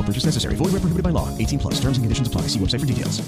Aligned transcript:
No 0.00 0.06
purchase 0.06 0.24
necessary. 0.24 0.56
Void 0.56 0.72
where 0.72 0.80
prohibited 0.80 1.04
by 1.04 1.10
law. 1.10 1.28
18 1.38 1.58
plus. 1.58 1.74
Terms 1.74 1.98
and 1.98 2.04
conditions 2.04 2.26
apply. 2.26 2.48
See 2.48 2.58
website 2.58 2.80
for 2.80 2.86
details. 2.86 3.22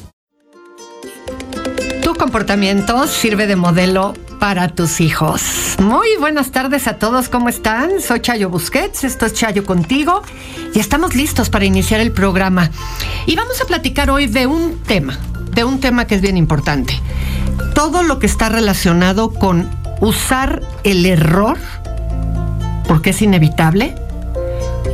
Tu 2.03 2.15
comportamiento 2.15 3.07
sirve 3.07 3.47
de 3.47 3.57
modelo 3.57 4.15
para 4.41 4.69
tus 4.69 5.01
hijos. 5.01 5.77
Muy 5.79 6.09
buenas 6.19 6.51
tardes 6.51 6.89
a 6.89 6.99
todos, 6.99 7.29
¿cómo 7.29 7.49
están? 7.49 8.01
Soy 8.01 8.21
Chayo 8.21 8.49
Busquets, 8.49 9.05
esto 9.05 9.27
es 9.27 9.35
Chayo 9.35 9.65
contigo 9.65 10.23
y 10.75 10.79
estamos 10.79 11.15
listos 11.15 11.49
para 11.51 11.65
iniciar 11.65 12.01
el 12.01 12.11
programa. 12.11 12.71
Y 13.27 13.37
vamos 13.37 13.61
a 13.61 13.67
platicar 13.67 14.11
hoy 14.11 14.27
de 14.27 14.47
un 14.47 14.79
tema, 14.83 15.19
de 15.55 15.65
un 15.65 15.79
tema 15.79 16.07
que 16.07 16.17
es 16.17 16.23
bien 16.23 16.37
importante. 16.37 17.01
Todo 17.75 18.03
lo 18.03 18.19
que 18.19 18.27
está 18.27 18.49
relacionado 18.49 19.33
con 19.33 19.69
usar 20.01 20.63
el 20.85 21.07
error, 21.07 21.59
porque 22.89 23.11
es 23.11 23.23
inevitable, 23.23 23.95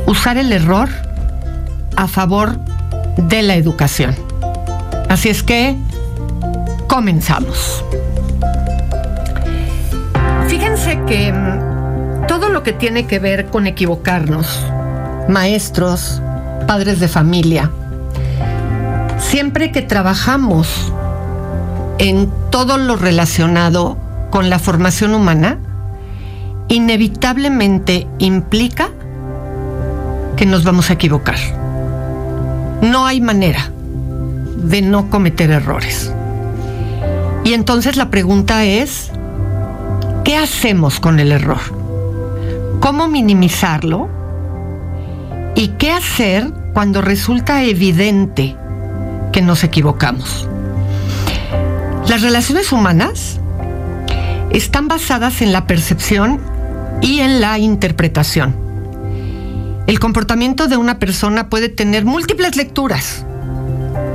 usar 0.05 0.37
el 0.37 0.51
error 0.51 0.89
a 1.99 2.07
favor 2.07 2.57
de 3.17 3.41
la 3.41 3.55
educación. 3.55 4.15
Así 5.09 5.27
es 5.27 5.43
que 5.43 5.75
comenzamos. 6.87 7.83
Fíjense 10.47 10.97
que 11.05 11.33
mm, 11.33 12.25
todo 12.27 12.47
lo 12.47 12.63
que 12.63 12.71
tiene 12.71 13.05
que 13.05 13.19
ver 13.19 13.47
con 13.47 13.67
equivocarnos, 13.67 14.65
maestros, 15.27 16.21
padres 16.67 17.01
de 17.01 17.09
familia, 17.09 17.69
siempre 19.17 19.73
que 19.73 19.81
trabajamos 19.81 20.93
en 21.97 22.31
todo 22.49 22.77
lo 22.77 22.95
relacionado 22.95 23.97
con 24.29 24.49
la 24.49 24.57
formación 24.57 25.13
humana, 25.13 25.57
inevitablemente 26.69 28.07
implica 28.19 28.87
que 30.37 30.45
nos 30.45 30.63
vamos 30.63 30.89
a 30.89 30.93
equivocar. 30.93 31.58
No 32.81 33.05
hay 33.05 33.19
manera 33.19 33.71
de 34.55 34.81
no 34.81 35.09
cometer 35.09 35.51
errores. 35.51 36.13
Y 37.43 37.53
entonces 37.53 37.97
la 37.97 38.09
pregunta 38.09 38.63
es, 38.63 39.11
¿qué 40.23 40.37
hacemos 40.37 40.99
con 40.99 41.19
el 41.19 41.31
error? 41.31 41.59
¿Cómo 42.79 43.07
minimizarlo? 43.07 44.09
¿Y 45.55 45.69
qué 45.79 45.91
hacer 45.91 46.53
cuando 46.73 47.01
resulta 47.01 47.63
evidente 47.63 48.55
que 49.31 49.41
nos 49.41 49.63
equivocamos? 49.63 50.47
Las 52.07 52.21
relaciones 52.21 52.71
humanas 52.71 53.39
están 54.51 54.87
basadas 54.87 55.41
en 55.41 55.51
la 55.51 55.67
percepción 55.67 56.39
y 57.01 57.19
en 57.19 57.41
la 57.41 57.59
interpretación. 57.59 58.68
El 59.89 59.99
comportamiento 59.99 60.67
de 60.67 60.77
una 60.77 60.99
persona 60.99 61.49
puede 61.49 61.67
tener 61.67 62.05
múltiples 62.05 62.55
lecturas, 62.55 63.25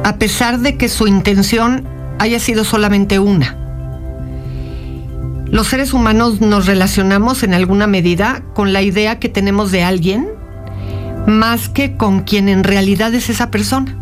a 0.05 0.19
pesar 0.19 0.61
de 0.61 0.77
que 0.77 0.89
su 0.89 1.09
intención 1.09 1.85
haya 2.21 2.39
sido 2.39 2.63
solamente 2.63 3.19
una. 3.19 3.57
Los 5.47 5.67
seres 5.67 5.93
humanos 5.93 6.41
nos 6.41 6.67
relacionamos 6.67 7.43
en 7.43 7.55
alguna 7.55 7.89
medida 7.89 8.45
con 8.55 8.73
la 8.73 8.83
idea 8.83 9.19
que 9.19 9.29
tenemos 9.29 9.73
de 9.73 9.83
alguien 9.83 10.29
más 11.27 11.69
que 11.69 11.97
con 11.97 12.21
quien 12.21 12.49
en 12.49 12.63
realidad 12.63 13.13
es 13.13 13.29
esa 13.29 13.51
persona. 13.51 13.97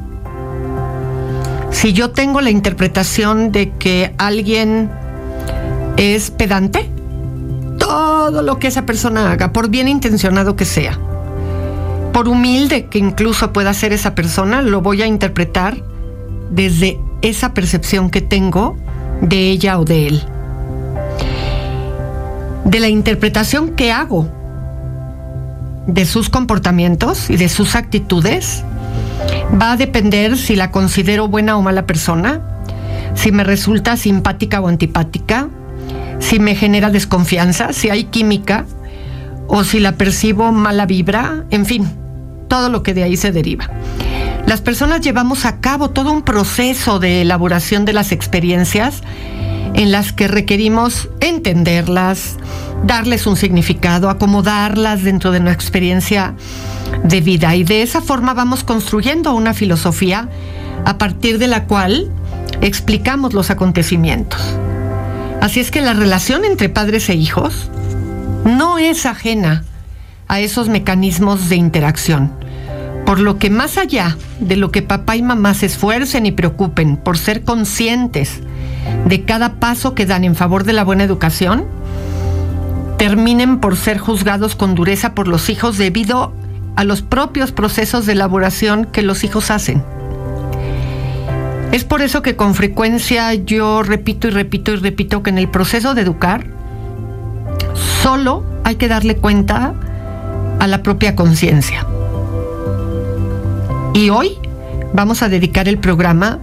Si 1.71 1.94
yo 1.94 2.11
tengo 2.11 2.43
la 2.43 2.50
interpretación 2.50 3.50
de 3.50 3.71
que 3.78 4.15
alguien 4.19 4.91
es 5.97 6.31
pedante, 6.31 6.91
todo 7.78 8.43
lo 8.43 8.59
que 8.59 8.66
esa 8.66 8.84
persona 8.84 9.32
haga, 9.32 9.55
por 9.55 9.71
bien 9.71 9.88
intencionado 9.88 10.55
que 10.55 10.66
sea, 10.66 10.99
por 12.12 12.28
humilde 12.28 12.87
que 12.87 12.99
incluso 12.99 13.53
pueda 13.53 13.73
ser 13.75 13.93
esa 13.93 14.15
persona, 14.15 14.62
lo 14.62 14.83
voy 14.83 15.03
a 15.03 15.06
interpretar 15.06 15.77
desde 16.50 17.00
esa 17.23 17.55
percepción 17.55 18.11
que 18.11 18.21
tengo 18.21 18.77
de 19.23 19.50
ella 19.50 19.78
o 19.78 19.84
de 19.84 20.09
él. 20.09 20.23
De 22.65 22.81
la 22.81 22.89
interpretación 22.89 23.71
que 23.71 23.91
hago 23.93 24.28
de 25.87 26.05
sus 26.05 26.28
comportamientos 26.28 27.31
y 27.31 27.37
de 27.37 27.49
sus 27.49 27.75
actitudes, 27.75 28.62
va 29.61 29.73
a 29.73 29.77
depender 29.77 30.37
si 30.37 30.55
la 30.55 30.71
considero 30.71 31.29
buena 31.29 31.56
o 31.56 31.62
mala 31.62 31.87
persona, 31.87 32.41
si 33.15 33.33
me 33.33 33.44
resulta 33.44 33.97
simpática 33.97 34.61
o 34.61 34.69
antipática, 34.69 35.49
si 36.19 36.39
me 36.39 36.55
genera 36.55 36.91
desconfianza, 36.91 37.73
si 37.73 37.91
hay 37.91 38.05
química 38.05 38.65
o 39.49 39.65
si 39.65 39.81
la 39.81 39.93
percibo 39.93 40.53
mala 40.53 40.87
vibra, 40.87 41.44
en 41.50 41.67
fin, 41.67 42.01
todo 42.52 42.68
lo 42.68 42.82
que 42.82 42.92
de 42.92 43.02
ahí 43.02 43.16
se 43.16 43.32
deriva. 43.32 43.70
Las 44.44 44.60
personas 44.60 45.00
llevamos 45.00 45.46
a 45.46 45.62
cabo 45.62 45.88
todo 45.88 46.12
un 46.12 46.20
proceso 46.20 46.98
de 46.98 47.22
elaboración 47.22 47.86
de 47.86 47.94
las 47.94 48.12
experiencias 48.12 49.00
en 49.72 49.90
las 49.90 50.12
que 50.12 50.28
requerimos 50.28 51.08
entenderlas, 51.20 52.36
darles 52.84 53.26
un 53.26 53.36
significado, 53.38 54.10
acomodarlas 54.10 55.02
dentro 55.02 55.30
de 55.30 55.40
nuestra 55.40 55.54
experiencia 55.54 56.34
de 57.02 57.22
vida 57.22 57.56
y 57.56 57.64
de 57.64 57.80
esa 57.80 58.02
forma 58.02 58.34
vamos 58.34 58.64
construyendo 58.64 59.32
una 59.32 59.54
filosofía 59.54 60.28
a 60.84 60.98
partir 60.98 61.38
de 61.38 61.48
la 61.48 61.64
cual 61.64 62.10
explicamos 62.60 63.32
los 63.32 63.50
acontecimientos. 63.50 64.43
Así 65.40 65.58
es 65.58 65.70
que 65.70 65.81
la 65.81 65.94
relación 65.94 66.44
entre 66.44 66.69
padres 66.69 67.08
e 67.08 67.14
hijos 67.14 67.70
no 68.44 68.78
es 68.78 69.06
ajena 69.06 69.64
a 70.28 70.40
esos 70.40 70.69
mecanismos 70.69 71.48
de 71.48 71.56
interacción. 71.56 72.42
Por 73.12 73.20
lo 73.20 73.38
que 73.38 73.50
más 73.50 73.76
allá 73.76 74.17
de 74.41 74.56
lo 74.56 74.70
que 74.70 74.81
papá 74.81 75.17
y 75.17 75.23
mamá 75.23 75.53
se 75.53 75.67
esfuercen 75.67 76.25
y 76.25 76.32
preocupen 76.32 76.97
por 76.97 77.19
ser 77.19 77.43
conscientes 77.43 78.41
de 79.05 79.26
cada 79.26 79.56
paso 79.56 79.94
que 79.94 80.06
dan 80.06 80.25
en 80.25 80.35
favor 80.35 80.64
de 80.64 80.73
la 80.73 80.82
buena 80.82 81.05
educación, 81.05 81.67
terminen 82.97 83.61
por 83.61 83.76
ser 83.76 83.99
juzgados 83.99 84.56
con 84.56 84.75
dureza 84.75 85.14
por 85.14 85.29
los 85.29 85.50
hijos 85.50 85.76
debido 85.76 86.32
a 86.75 86.85
los 86.85 87.03
propios 87.03 87.53
procesos 87.53 88.06
de 88.06 88.12
elaboración 88.12 88.87
que 88.87 89.03
los 89.03 89.25
hijos 89.25 89.50
hacen. 89.50 89.85
Es 91.70 91.85
por 91.85 92.00
eso 92.00 92.23
que 92.23 92.35
con 92.35 92.55
frecuencia 92.55 93.35
yo 93.35 93.82
repito 93.82 94.29
y 94.29 94.31
repito 94.31 94.73
y 94.73 94.76
repito 94.76 95.23
que 95.23 95.29
en 95.29 95.37
el 95.37 95.50
proceso 95.50 95.93
de 95.93 96.00
educar 96.00 96.47
solo 98.03 98.43
hay 98.65 98.76
que 98.76 98.88
darle 98.88 99.17
cuenta 99.17 99.75
a 100.61 100.67
la 100.67 100.82
propia 100.82 101.15
conciencia. 101.15 101.87
Y 103.94 104.09
hoy 104.09 104.39
vamos 104.94 105.23
a 105.23 105.29
dedicar 105.29 105.69
el 105.69 105.79
programa 105.79 106.39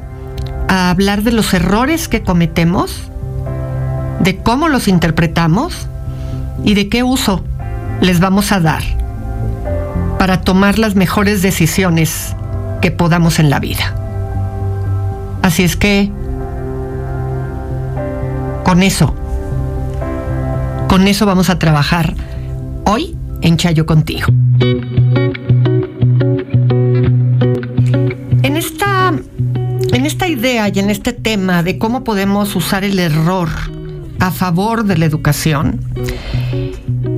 a 0.68 0.92
hablar 0.92 1.24
de 1.24 1.31
los 1.31 1.54
errores 1.54 2.07
que 2.07 2.22
cometemos, 2.22 3.10
de 4.19 4.38
cómo 4.38 4.69
los 4.69 4.88
interpretamos 4.88 5.88
y 6.63 6.75
de 6.75 6.90
qué 6.90 7.01
uso 7.01 7.44
les 8.01 8.19
vamos 8.19 8.51
a 8.51 8.60
dar 8.60 8.84
para 10.19 10.42
tomar 10.42 10.78
las 10.78 10.96
mejores 10.96 11.42
decisiones 11.42 12.36
que 12.81 12.92
podamos 12.92 13.40
en 13.40 13.50
la 13.50 13.60
vida. 13.60 13.96
Así 15.42 15.63
es 15.63 15.75
que, 15.75 16.12
con 18.63 18.84
eso, 18.84 19.16
con 20.88 21.07
eso 21.07 21.25
vamos 21.25 21.50
a 21.50 21.57
trabajar 21.57 22.13
hoy 22.86 23.18
en 23.42 23.57
Chayo 23.57 23.88
contigo. 23.88 24.28
Idea 30.39 30.69
y 30.74 30.80
en 30.80 30.89
este 30.89 31.12
tema 31.12 31.63
de 31.63 31.77
cómo 31.77 32.06
podemos 32.06 32.56
usar 32.56 32.86
el 32.86 32.97
error 32.97 33.50
a 34.19 34.31
favor 34.31 34.86
de 34.86 34.97
la 34.97 35.06
educación, 35.06 35.81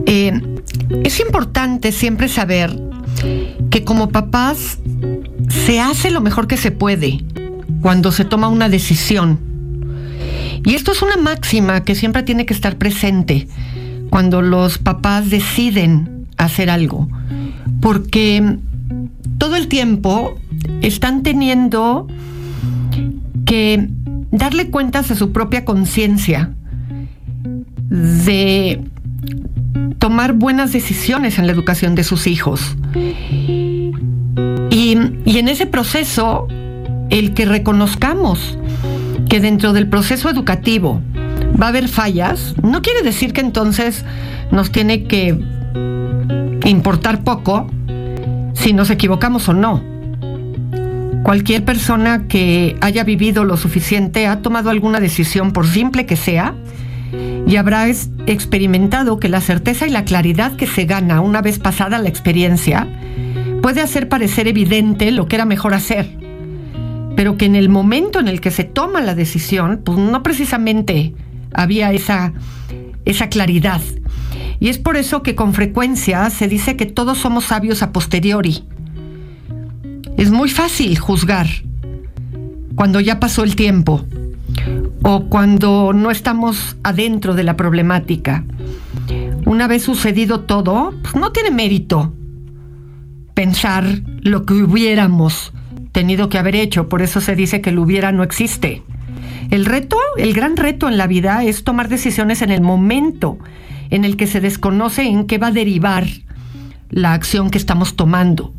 eh, 0.08 0.42
es 1.04 1.20
importante 1.20 1.92
siempre 1.92 2.28
saber 2.28 2.76
que 3.70 3.84
como 3.84 4.10
papás 4.10 4.80
se 5.50 5.80
hace 5.80 6.10
lo 6.10 6.20
mejor 6.20 6.48
que 6.48 6.58
se 6.58 6.72
puede 6.72 7.24
cuando 7.82 8.12
se 8.12 8.26
toma 8.26 8.50
una 8.50 8.70
decisión. 8.70 9.40
Y 10.66 10.74
esto 10.74 10.92
es 10.92 11.04
una 11.04 11.18
máxima 11.18 11.84
que 11.84 11.94
siempre 11.94 12.24
tiene 12.24 12.48
que 12.48 12.56
estar 12.56 12.78
presente 12.78 13.48
cuando 14.10 14.42
los 14.42 14.80
papás 14.80 15.30
deciden 15.30 16.26
hacer 16.38 16.72
algo. 16.72 17.08
Porque 17.82 18.58
todo 19.38 19.56
el 19.56 19.68
tiempo 19.68 20.40
están 20.82 21.22
teniendo 21.22 22.08
que 23.52 23.86
darle 24.32 24.70
cuentas 24.70 25.12
a 25.12 25.16
su 25.16 25.34
propia 25.34 25.66
conciencia 25.66 26.54
de 27.90 28.82
tomar 30.00 30.32
buenas 30.32 30.72
decisiones 30.72 31.38
en 31.38 31.48
la 31.48 31.52
educación 31.52 31.94
de 31.94 32.06
sus 32.06 32.28
hijos. 32.28 32.78
Y, 34.70 34.94
en 35.26 35.48
ese 35.50 35.66
proceso, 35.66 36.48
el 37.10 37.34
que 37.34 37.44
reconozcamos 37.44 38.58
que 39.28 39.42
dentro 39.42 39.74
del 39.74 39.90
proceso 39.90 40.30
educativo 40.30 41.02
va 41.62 41.66
a 41.66 41.70
haber 41.72 41.90
fallas, 41.90 42.56
no 42.64 42.82
quiere 42.82 43.02
decir 43.02 43.34
que 43.34 43.42
entonces 43.42 44.06
nos 44.50 44.72
tiene 44.72 45.04
que 45.04 45.38
importar 46.64 47.26
poco 47.26 47.70
si 48.54 48.72
nos 48.72 48.90
equivocamos 48.92 49.50
o 49.50 49.54
no. 49.54 49.91
Cualquier 51.24 51.64
persona 51.64 52.28
que 52.28 52.76
haya 52.82 53.04
vivido 53.04 53.44
lo 53.44 53.56
suficiente 53.56 54.28
ha 54.28 54.42
tomado 54.42 54.70
alguna 54.70 55.00
decisión, 55.00 55.52
por 55.52 55.68
simple 55.68 56.06
que 56.06 56.16
sea, 56.16 56.56
y 57.46 57.58
habrá 57.58 57.88
experimentado 57.88 59.20
que 59.20 59.30
la 59.30 59.42
certeza 59.42 59.86
y 59.86 59.92
la 59.92 60.06
claridad 60.06 60.56
que 60.56 60.68
se 60.68 60.86
gana 60.86 61.22
una 61.22 61.42
vez 61.42 61.60
pasada 61.60 62.00
la 62.00 62.10
experiencia 62.10 62.88
puede 63.62 63.82
hacer 63.82 64.10
parecer 64.10 64.48
evidente 64.48 65.12
lo 65.12 65.28
que 65.28 65.36
era 65.36 65.46
mejor 65.46 65.74
hacer, 65.74 66.10
pero 67.16 67.38
que 67.38 67.46
en 67.46 67.56
el 67.56 67.70
momento 67.70 68.20
en 68.20 68.28
el 68.28 68.42
que 68.42 68.52
se 68.52 68.64
toma 68.64 69.02
la 69.02 69.14
decisión, 69.14 69.82
pues 69.84 69.98
no 69.98 70.24
precisamente 70.24 71.14
había 71.54 71.92
esa, 71.92 72.34
esa 73.06 73.30
claridad. 73.30 73.82
Y 74.60 74.70
es 74.70 74.78
por 74.78 74.98
eso 74.98 75.22
que 75.22 75.36
con 75.36 75.54
frecuencia 75.54 76.30
se 76.30 76.48
dice 76.48 76.76
que 76.76 76.86
todos 76.86 77.18
somos 77.18 77.46
sabios 77.46 77.84
a 77.84 77.92
posteriori. 77.92 78.64
Es 80.22 80.30
muy 80.30 80.50
fácil 80.50 81.00
juzgar 81.00 81.48
cuando 82.76 83.00
ya 83.00 83.20
pasó 83.20 83.44
el 83.44 83.56
tiempo 83.56 84.06
o 85.02 85.26
cuando 85.30 85.94
no 85.94 86.12
estamos 86.12 86.78
adentro 86.84 87.34
de 87.34 87.42
la 87.42 87.58
problemática. 87.58 88.44
Una 89.48 89.66
vez 89.66 89.82
sucedido 89.82 90.42
todo, 90.42 90.94
pues 91.02 91.16
no 91.16 91.32
tiene 91.32 91.50
mérito 91.50 92.14
pensar 93.34 93.84
lo 94.22 94.46
que 94.46 94.54
hubiéramos 94.54 95.54
tenido 95.92 96.30
que 96.30 96.38
haber 96.38 96.56
hecho, 96.56 96.88
por 96.88 97.02
eso 97.02 97.20
se 97.20 97.36
dice 97.36 97.62
que 97.62 97.72
lo 97.72 97.82
hubiera 97.82 98.12
no 98.12 98.22
existe. 98.22 98.84
El 99.50 99.66
reto, 99.66 99.98
el 100.18 100.34
gran 100.34 100.56
reto 100.56 100.88
en 100.88 101.00
la 101.00 101.08
vida 101.08 101.44
es 101.44 101.64
tomar 101.64 101.90
decisiones 101.90 102.44
en 102.44 102.52
el 102.52 102.62
momento 102.62 103.40
en 103.90 104.06
el 104.06 104.18
que 104.18 104.28
se 104.28 104.40
desconoce 104.40 105.02
en 105.02 105.26
qué 105.26 105.40
va 105.40 105.48
a 105.48 105.52
derivar 105.52 106.06
la 106.92 107.14
acción 107.14 107.50
que 107.50 107.58
estamos 107.58 107.96
tomando. 107.96 108.54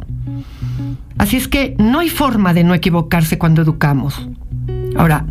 Así 1.18 1.36
es 1.36 1.48
que 1.48 1.74
no 1.78 2.00
hay 2.00 2.08
forma 2.08 2.54
de 2.54 2.64
no 2.64 2.74
equivocarse 2.74 3.38
cuando 3.38 3.62
educamos. 3.62 4.28
Ahora, 4.96 5.26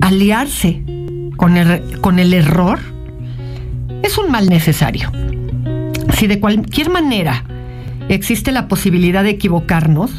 aliarse 0.00 0.82
con 1.36 1.56
el, 1.56 2.00
con 2.00 2.18
el 2.18 2.34
error 2.34 2.78
es 4.02 4.18
un 4.18 4.30
mal 4.30 4.48
necesario. 4.48 5.10
Si 6.14 6.26
de 6.26 6.40
cualquier 6.40 6.90
manera 6.90 7.44
existe 8.08 8.52
la 8.52 8.68
posibilidad 8.68 9.22
de 9.22 9.30
equivocarnos, 9.30 10.10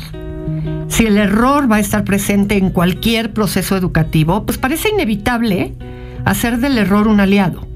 si 0.88 1.06
el 1.06 1.18
error 1.18 1.72
va 1.72 1.78
a 1.78 1.80
estar 1.80 2.04
presente 2.04 2.58
en 2.58 2.70
cualquier 2.70 3.34
proceso 3.34 3.76
educativo, 3.76 4.46
pues 4.46 4.58
parece 4.58 4.90
inevitable 4.90 5.74
hacer 6.26 6.60
del 6.60 6.78
error 6.78 7.08
un 7.08 7.20
aliado. 7.20 7.68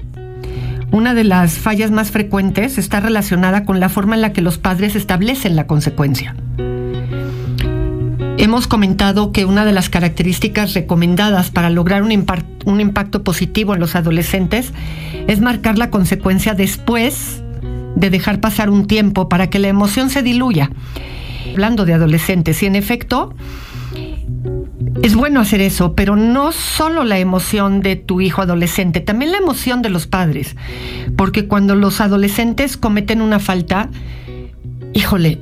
Una 0.90 1.12
de 1.12 1.24
las 1.24 1.58
fallas 1.58 1.90
más 1.90 2.10
frecuentes 2.10 2.78
está 2.78 3.00
relacionada 3.00 3.64
con 3.64 3.78
la 3.78 3.90
forma 3.90 4.14
en 4.14 4.22
la 4.22 4.32
que 4.32 4.40
los 4.40 4.56
padres 4.56 4.96
establecen 4.96 5.54
la 5.54 5.66
consecuencia. 5.66 6.34
Hemos 8.38 8.66
comentado 8.66 9.32
que 9.32 9.44
una 9.44 9.66
de 9.66 9.72
las 9.72 9.90
características 9.90 10.72
recomendadas 10.72 11.50
para 11.50 11.68
lograr 11.68 12.02
un, 12.02 12.12
impacto 12.12 13.22
positivo 13.22 13.74
en 13.74 13.80
los 13.80 13.96
adolescentes 13.96 14.72
es 15.26 15.40
marcar 15.40 15.76
la 15.76 15.90
consecuencia 15.90 16.54
después 16.54 17.42
de 17.94 18.10
dejar 18.10 18.40
pasar 18.40 18.70
un 18.70 18.86
tiempo 18.86 19.28
para 19.28 19.50
que 19.50 19.58
la 19.58 19.68
emoción 19.68 20.08
se 20.08 20.22
diluya. 20.22 20.70
Hablando 21.52 21.84
de 21.84 21.94
adolescentes, 21.94 22.62
y 22.62 22.66
en 22.66 22.76
efecto, 22.76 23.34
es 25.02 25.14
bueno 25.14 25.40
hacer 25.40 25.60
eso, 25.60 25.94
pero 25.94 26.16
no 26.16 26.52
solo 26.52 27.04
la 27.04 27.18
emoción 27.18 27.80
de 27.80 27.96
tu 27.96 28.20
hijo 28.20 28.42
adolescente, 28.42 29.00
también 29.00 29.32
la 29.32 29.38
emoción 29.38 29.82
de 29.82 29.90
los 29.90 30.06
padres. 30.06 30.56
Porque 31.16 31.46
cuando 31.46 31.74
los 31.74 32.00
adolescentes 32.00 32.76
cometen 32.76 33.20
una 33.20 33.38
falta, 33.38 33.88
híjole, 34.92 35.40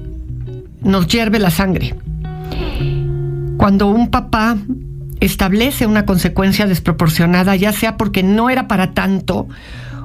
nos 0.82 1.06
hierve 1.08 1.38
la 1.38 1.50
sangre 1.50 1.94
cuando 3.56 3.88
un 3.88 4.10
papá 4.10 4.56
establece 5.20 5.86
una 5.86 6.04
consecuencia 6.06 6.66
desproporcionada, 6.66 7.56
ya 7.56 7.72
sea 7.72 7.96
porque 7.96 8.22
no 8.22 8.50
era 8.50 8.68
para 8.68 8.92
tanto 8.92 9.48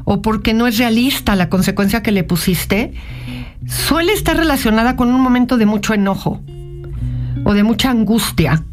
o 0.05 0.21
porque 0.21 0.53
no 0.53 0.67
es 0.67 0.77
realista 0.77 1.35
la 1.35 1.49
consecuencia 1.49 2.01
que 2.01 2.11
le 2.11 2.23
pusiste, 2.23 2.93
suele 3.67 4.13
estar 4.13 4.37
relacionada 4.37 4.95
con 4.95 5.09
un 5.09 5.21
momento 5.21 5.57
de 5.57 5.65
mucho 5.65 5.93
enojo 5.93 6.41
o 7.43 7.53
de 7.53 7.63
mucha 7.63 7.91
angustia 7.91 8.63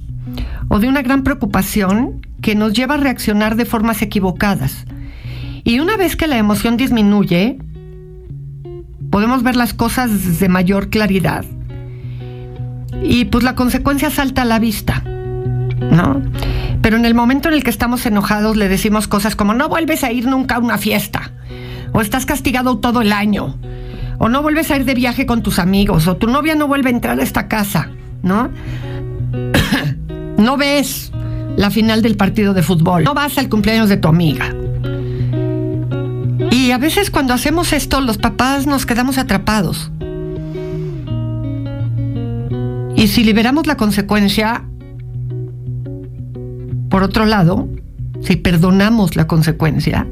o 0.68 0.78
de 0.78 0.88
una 0.88 1.02
gran 1.02 1.22
preocupación 1.22 2.26
que 2.40 2.54
nos 2.54 2.72
lleva 2.72 2.94
a 2.94 2.98
reaccionar 2.98 3.56
de 3.56 3.64
formas 3.64 4.02
equivocadas. 4.02 4.84
Y 5.64 5.80
una 5.80 5.96
vez 5.96 6.16
que 6.16 6.26
la 6.26 6.38
emoción 6.38 6.76
disminuye, 6.76 7.58
podemos 9.10 9.42
ver 9.42 9.56
las 9.56 9.74
cosas 9.74 10.38
de 10.38 10.48
mayor 10.48 10.88
claridad 10.88 11.44
y 13.02 13.26
pues 13.26 13.44
la 13.44 13.54
consecuencia 13.54 14.10
salta 14.10 14.42
a 14.42 14.44
la 14.44 14.58
vista, 14.58 15.02
¿no? 15.90 16.22
Pero 16.82 16.96
en 16.96 17.04
el 17.04 17.14
momento 17.14 17.48
en 17.48 17.54
el 17.54 17.64
que 17.64 17.70
estamos 17.70 18.04
enojados 18.06 18.56
le 18.56 18.68
decimos 18.68 19.08
cosas 19.08 19.36
como 19.36 19.54
no 19.54 19.68
vuelves 19.68 20.04
a 20.04 20.12
ir 20.12 20.26
nunca 20.26 20.56
a 20.56 20.58
una 20.58 20.78
fiesta, 20.78 21.32
o 21.92 22.00
estás 22.00 22.26
castigado 22.26 22.78
todo 22.78 23.00
el 23.02 23.12
año, 23.12 23.56
o 24.18 24.28
no 24.28 24.42
vuelves 24.42 24.70
a 24.70 24.76
ir 24.76 24.84
de 24.84 24.94
viaje 24.94 25.26
con 25.26 25.42
tus 25.42 25.58
amigos, 25.58 26.06
o 26.06 26.16
tu 26.16 26.26
novia 26.26 26.54
no 26.54 26.66
vuelve 26.66 26.90
a 26.90 26.92
entrar 26.92 27.20
a 27.20 27.22
esta 27.22 27.48
casa, 27.48 27.90
¿no? 28.22 28.50
No 30.38 30.56
ves 30.56 31.12
la 31.56 31.70
final 31.70 32.00
del 32.00 32.16
partido 32.16 32.54
de 32.54 32.62
fútbol, 32.62 33.04
no 33.04 33.12
vas 33.12 33.36
al 33.36 33.48
cumpleaños 33.48 33.88
de 33.88 33.96
tu 33.96 34.08
amiga. 34.08 34.54
Y 36.50 36.70
a 36.70 36.78
veces 36.78 37.10
cuando 37.10 37.34
hacemos 37.34 37.72
esto 37.72 38.00
los 38.00 38.16
papás 38.16 38.66
nos 38.66 38.86
quedamos 38.86 39.18
atrapados. 39.18 39.90
Y 42.96 43.08
si 43.08 43.24
liberamos 43.24 43.66
la 43.66 43.76
consecuencia, 43.76 44.64
por 46.88 47.02
otro 47.02 47.26
lado, 47.26 47.68
si 48.20 48.36
perdonamos 48.36 49.16
la 49.16 49.26
consecuencia, 49.26 50.06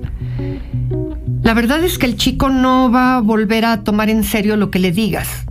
la 1.43 1.55
verdad 1.55 1.83
es 1.85 1.99
que 1.99 2.07
el 2.07 2.17
chico 2.17 2.49
no 2.49 2.91
va 2.91 3.17
a 3.17 3.21
volver 3.21 3.65
a 3.65 3.85
tomar 3.85 4.11
en 4.11 4.25
serio 4.25 4.57
lo 4.57 4.71
que 4.71 4.79
le 4.79 4.93
digas. 4.93 5.47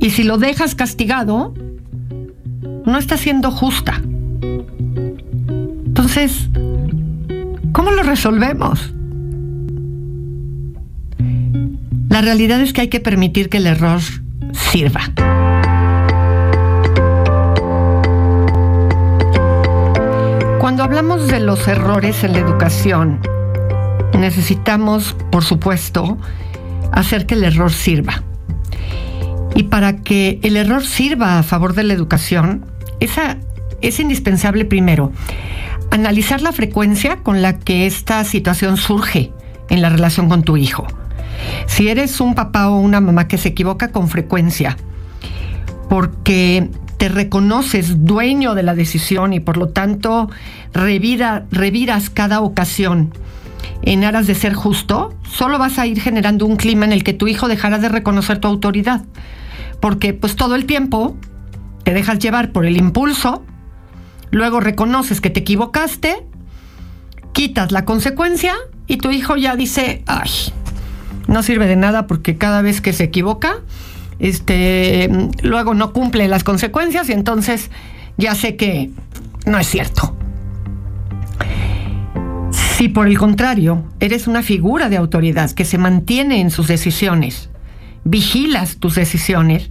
Y 0.00 0.10
si 0.10 0.22
lo 0.24 0.38
dejas 0.38 0.74
castigado, 0.74 1.54
no 2.84 2.98
está 2.98 3.16
siendo 3.16 3.50
justa. 3.50 4.00
Entonces, 5.86 6.48
¿cómo 7.72 7.90
lo 7.90 8.02
resolvemos? 8.02 8.92
La 12.08 12.20
realidad 12.20 12.60
es 12.60 12.72
que 12.72 12.82
hay 12.82 12.88
que 12.88 13.00
permitir 13.00 13.48
que 13.48 13.58
el 13.58 13.66
error 13.66 14.00
sirva. 14.52 15.00
Cuando 20.60 20.84
hablamos 20.84 21.28
de 21.28 21.40
los 21.40 21.66
errores 21.68 22.22
en 22.22 22.32
la 22.32 22.38
educación, 22.38 23.20
necesitamos, 24.18 25.16
por 25.30 25.42
supuesto, 25.42 26.18
hacer 26.92 27.26
que 27.26 27.34
el 27.34 27.44
error 27.44 27.72
sirva. 27.72 28.22
Y 29.54 29.64
para 29.64 29.96
que 29.96 30.38
el 30.42 30.56
error 30.56 30.84
sirva 30.84 31.38
a 31.38 31.42
favor 31.42 31.74
de 31.74 31.84
la 31.84 31.94
educación, 31.94 32.66
esa, 33.04 33.38
es 33.80 34.00
indispensable 34.00 34.64
primero 34.64 35.12
analizar 35.90 36.40
la 36.40 36.52
frecuencia 36.52 37.16
con 37.16 37.42
la 37.42 37.58
que 37.58 37.86
esta 37.86 38.24
situación 38.24 38.78
surge 38.78 39.30
en 39.68 39.82
la 39.82 39.90
relación 39.90 40.28
con 40.28 40.42
tu 40.42 40.56
hijo. 40.56 40.86
Si 41.66 41.88
eres 41.88 42.20
un 42.20 42.34
papá 42.34 42.68
o 42.70 42.78
una 42.78 43.00
mamá 43.00 43.28
que 43.28 43.36
se 43.36 43.50
equivoca 43.50 43.88
con 43.88 44.08
frecuencia, 44.08 44.76
porque 45.90 46.70
te 46.96 47.08
reconoces 47.08 48.04
dueño 48.04 48.54
de 48.54 48.62
la 48.62 48.74
decisión 48.74 49.32
y 49.32 49.40
por 49.40 49.58
lo 49.58 49.68
tanto 49.68 50.30
reviras 50.72 52.10
cada 52.10 52.40
ocasión 52.40 53.12
en 53.82 54.04
aras 54.04 54.26
de 54.26 54.34
ser 54.34 54.54
justo, 54.54 55.14
solo 55.28 55.58
vas 55.58 55.78
a 55.78 55.86
ir 55.86 56.00
generando 56.00 56.46
un 56.46 56.56
clima 56.56 56.86
en 56.86 56.92
el 56.92 57.04
que 57.04 57.12
tu 57.12 57.28
hijo 57.28 57.48
dejará 57.48 57.78
de 57.78 57.88
reconocer 57.88 58.38
tu 58.38 58.48
autoridad. 58.48 59.02
Porque 59.80 60.14
pues 60.14 60.36
todo 60.36 60.54
el 60.54 60.64
tiempo 60.64 61.16
te 61.84 61.94
dejas 61.94 62.18
llevar 62.18 62.52
por 62.52 62.66
el 62.66 62.76
impulso, 62.76 63.44
luego 64.30 64.60
reconoces 64.60 65.20
que 65.20 65.30
te 65.30 65.40
equivocaste, 65.40 66.26
quitas 67.32 67.72
la 67.72 67.84
consecuencia 67.84 68.54
y 68.86 68.98
tu 68.98 69.10
hijo 69.10 69.36
ya 69.36 69.56
dice, 69.56 70.02
ay, 70.06 70.30
no 71.26 71.42
sirve 71.42 71.66
de 71.66 71.76
nada 71.76 72.06
porque 72.06 72.36
cada 72.36 72.62
vez 72.62 72.80
que 72.80 72.92
se 72.92 73.04
equivoca, 73.04 73.56
este, 74.18 75.10
luego 75.42 75.74
no 75.74 75.92
cumple 75.92 76.28
las 76.28 76.44
consecuencias 76.44 77.08
y 77.08 77.12
entonces 77.12 77.70
ya 78.16 78.34
sé 78.34 78.56
que 78.56 78.90
no 79.46 79.58
es 79.58 79.66
cierto. 79.66 80.16
Si 82.76 82.88
por 82.88 83.06
el 83.06 83.18
contrario 83.18 83.84
eres 84.00 84.26
una 84.26 84.42
figura 84.42 84.88
de 84.88 84.96
autoridad 84.96 85.50
que 85.52 85.64
se 85.64 85.78
mantiene 85.78 86.40
en 86.40 86.50
sus 86.50 86.68
decisiones, 86.68 87.48
vigilas 88.04 88.76
tus 88.76 88.94
decisiones, 88.94 89.70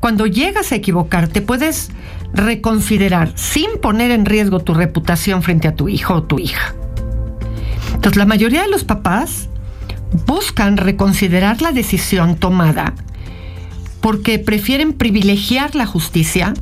cuando 0.00 0.26
llegas 0.26 0.72
a 0.72 0.76
equivocarte 0.76 1.42
puedes 1.42 1.90
reconsiderar 2.32 3.32
sin 3.36 3.78
poner 3.80 4.10
en 4.10 4.24
riesgo 4.24 4.60
tu 4.60 4.74
reputación 4.74 5.42
frente 5.42 5.68
a 5.68 5.74
tu 5.74 5.88
hijo 5.88 6.14
o 6.14 6.22
tu 6.22 6.38
hija. 6.38 6.74
Entonces 7.94 8.16
la 8.16 8.26
mayoría 8.26 8.62
de 8.62 8.70
los 8.70 8.84
papás 8.84 9.50
buscan 10.26 10.78
reconsiderar 10.78 11.60
la 11.60 11.72
decisión 11.72 12.36
tomada 12.36 12.94
porque 14.00 14.38
prefieren 14.38 14.94
privilegiar 14.94 15.74
la 15.74 15.86
justicia 15.86 16.54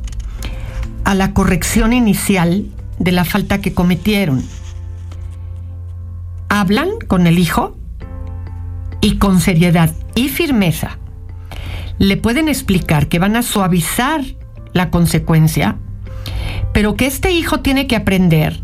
a 1.05 1.15
la 1.15 1.33
corrección 1.33 1.93
inicial 1.93 2.65
de 2.99 3.11
la 3.13 3.23
falta 3.23 3.61
que 3.61 3.73
cometieron. 3.73 4.43
Hablan 6.49 6.89
con 7.07 7.25
el 7.25 7.39
hijo 7.39 7.77
y 8.99 9.17
con 9.17 9.39
seriedad 9.39 9.95
y 10.15 10.27
firmeza 10.27 10.97
le 11.99 12.15
pueden 12.15 12.47
explicar 12.47 13.07
que 13.07 13.19
van 13.19 13.35
a 13.35 13.43
suavizar 13.43 14.21
la 14.73 14.89
consecuencia, 14.89 15.75
pero 16.73 16.95
que 16.95 17.05
este 17.05 17.31
hijo 17.31 17.59
tiene 17.59 17.87
que 17.87 17.97
aprender 17.97 18.61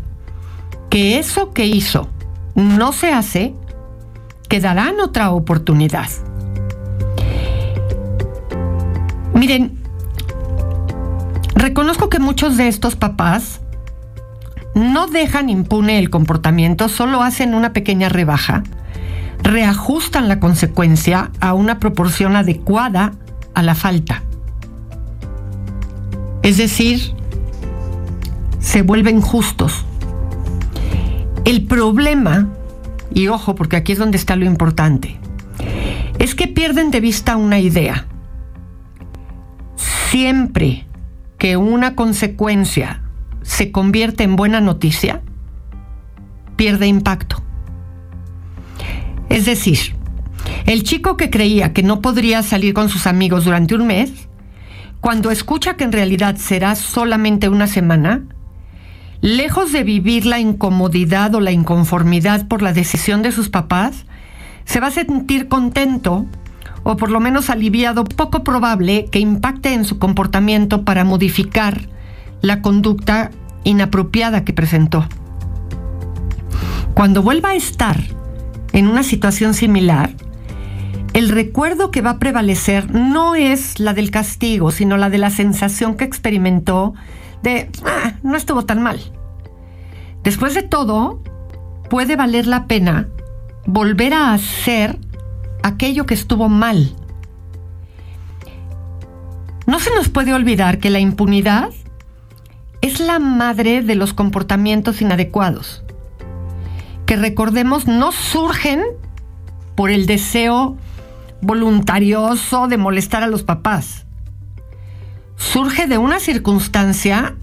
que 0.90 1.18
eso 1.18 1.52
que 1.52 1.66
hizo 1.66 2.08
no 2.54 2.92
se 2.92 3.12
hace, 3.12 3.54
que 4.48 4.60
darán 4.60 5.00
otra 5.00 5.30
oportunidad. 5.30 6.08
Miren, 9.34 9.78
reconozco 11.54 12.08
que 12.08 12.18
muchos 12.18 12.56
de 12.56 12.68
estos 12.68 12.96
papás 12.96 13.60
no 14.74 15.08
dejan 15.08 15.50
impune 15.50 15.98
el 15.98 16.08
comportamiento, 16.08 16.88
solo 16.88 17.22
hacen 17.22 17.54
una 17.54 17.74
pequeña 17.74 18.08
rebaja, 18.08 18.62
reajustan 19.42 20.28
la 20.28 20.40
consecuencia 20.40 21.30
a 21.40 21.52
una 21.52 21.78
proporción 21.78 22.36
adecuada 22.36 23.12
a 23.56 23.62
la 23.62 23.74
falta. 23.74 24.22
Es 26.42 26.58
decir, 26.58 27.00
se 28.60 28.82
vuelven 28.82 29.22
justos. 29.22 29.86
El 31.46 31.64
problema, 31.64 32.50
y 33.14 33.28
ojo 33.28 33.54
porque 33.54 33.76
aquí 33.76 33.92
es 33.92 33.98
donde 33.98 34.18
está 34.18 34.36
lo 34.36 34.44
importante, 34.44 35.16
es 36.18 36.34
que 36.34 36.48
pierden 36.48 36.90
de 36.90 37.00
vista 37.00 37.36
una 37.36 37.58
idea 37.58 38.06
siempre 40.10 40.86
que 41.38 41.56
una 41.56 41.94
consecuencia 41.94 43.02
se 43.42 43.72
convierte 43.72 44.24
en 44.24 44.36
buena 44.36 44.60
noticia, 44.60 45.22
pierde 46.56 46.86
impacto. 46.88 47.42
Es 49.30 49.46
decir, 49.46 49.96
el 50.66 50.82
chico 50.82 51.16
que 51.16 51.30
creía 51.30 51.72
que 51.72 51.84
no 51.84 52.00
podría 52.00 52.42
salir 52.42 52.74
con 52.74 52.88
sus 52.88 53.06
amigos 53.06 53.44
durante 53.44 53.74
un 53.76 53.86
mes, 53.86 54.28
cuando 55.00 55.30
escucha 55.30 55.74
que 55.76 55.84
en 55.84 55.92
realidad 55.92 56.36
será 56.36 56.74
solamente 56.74 57.48
una 57.48 57.68
semana, 57.68 58.24
lejos 59.20 59.70
de 59.70 59.84
vivir 59.84 60.26
la 60.26 60.40
incomodidad 60.40 61.34
o 61.36 61.40
la 61.40 61.52
inconformidad 61.52 62.48
por 62.48 62.62
la 62.62 62.72
decisión 62.72 63.22
de 63.22 63.30
sus 63.30 63.48
papás, 63.48 64.06
se 64.64 64.80
va 64.80 64.88
a 64.88 64.90
sentir 64.90 65.46
contento 65.46 66.26
o 66.82 66.96
por 66.96 67.10
lo 67.10 67.20
menos 67.20 67.48
aliviado, 67.48 68.04
poco 68.04 68.42
probable 68.42 69.06
que 69.06 69.20
impacte 69.20 69.72
en 69.72 69.84
su 69.84 69.98
comportamiento 69.98 70.84
para 70.84 71.04
modificar 71.04 71.88
la 72.42 72.60
conducta 72.60 73.30
inapropiada 73.62 74.44
que 74.44 74.52
presentó. 74.52 75.06
Cuando 76.94 77.22
vuelva 77.22 77.50
a 77.50 77.54
estar 77.54 78.00
en 78.72 78.88
una 78.88 79.02
situación 79.02 79.54
similar, 79.54 80.10
el 81.16 81.30
recuerdo 81.30 81.90
que 81.90 82.02
va 82.02 82.10
a 82.10 82.18
prevalecer 82.18 82.90
no 82.90 83.34
es 83.34 83.80
la 83.80 83.94
del 83.94 84.10
castigo, 84.10 84.70
sino 84.70 84.98
la 84.98 85.08
de 85.08 85.16
la 85.16 85.30
sensación 85.30 85.96
que 85.96 86.04
experimentó 86.04 86.92
de, 87.42 87.70
ah, 87.86 88.16
no 88.22 88.36
estuvo 88.36 88.66
tan 88.66 88.82
mal. 88.82 89.00
Después 90.22 90.52
de 90.52 90.62
todo, 90.62 91.22
puede 91.88 92.16
valer 92.16 92.46
la 92.46 92.66
pena 92.66 93.08
volver 93.64 94.12
a 94.12 94.34
hacer 94.34 94.98
aquello 95.62 96.04
que 96.04 96.12
estuvo 96.12 96.50
mal. 96.50 96.94
No 99.66 99.80
se 99.80 99.94
nos 99.94 100.10
puede 100.10 100.34
olvidar 100.34 100.80
que 100.80 100.90
la 100.90 101.00
impunidad 101.00 101.70
es 102.82 103.00
la 103.00 103.20
madre 103.20 103.80
de 103.80 103.94
los 103.94 104.12
comportamientos 104.12 105.00
inadecuados, 105.00 105.82
que 107.06 107.16
recordemos 107.16 107.86
no 107.86 108.12
surgen 108.12 108.82
por 109.76 109.88
el 109.90 110.04
deseo 110.04 110.76
voluntarioso 111.40 112.68
de 112.68 112.78
molestar 112.78 113.22
a 113.22 113.26
los 113.26 113.42
papás. 113.42 114.06
Surge 115.36 115.86
de 115.86 115.98
una 115.98 116.20
circunstancia 116.20 117.36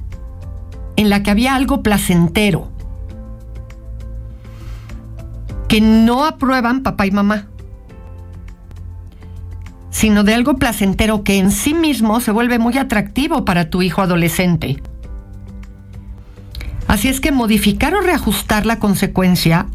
en 0.95 1.09
la 1.09 1.23
que 1.23 1.31
había 1.31 1.55
algo 1.55 1.83
placentero, 1.83 2.71
que 5.67 5.81
no 5.81 6.25
aprueban 6.25 6.83
papá 6.83 7.05
y 7.05 7.11
mamá 7.11 7.47
sino 9.93 10.23
de 10.23 10.33
algo 10.33 10.55
placentero 10.55 11.23
que 11.23 11.37
en 11.37 11.51
sí 11.51 11.75
mismo 11.75 12.19
se 12.19 12.31
vuelve 12.31 12.57
muy 12.57 12.77
atractivo 12.77 13.45
para 13.45 13.69
tu 13.69 13.83
hijo 13.83 14.01
adolescente. 14.01 14.81
Así 16.87 17.07
es 17.07 17.21
que 17.21 17.31
modificar 17.31 17.93
o 17.93 18.01
reajustar 18.01 18.65
la 18.65 18.79
consecuencia 18.79 19.67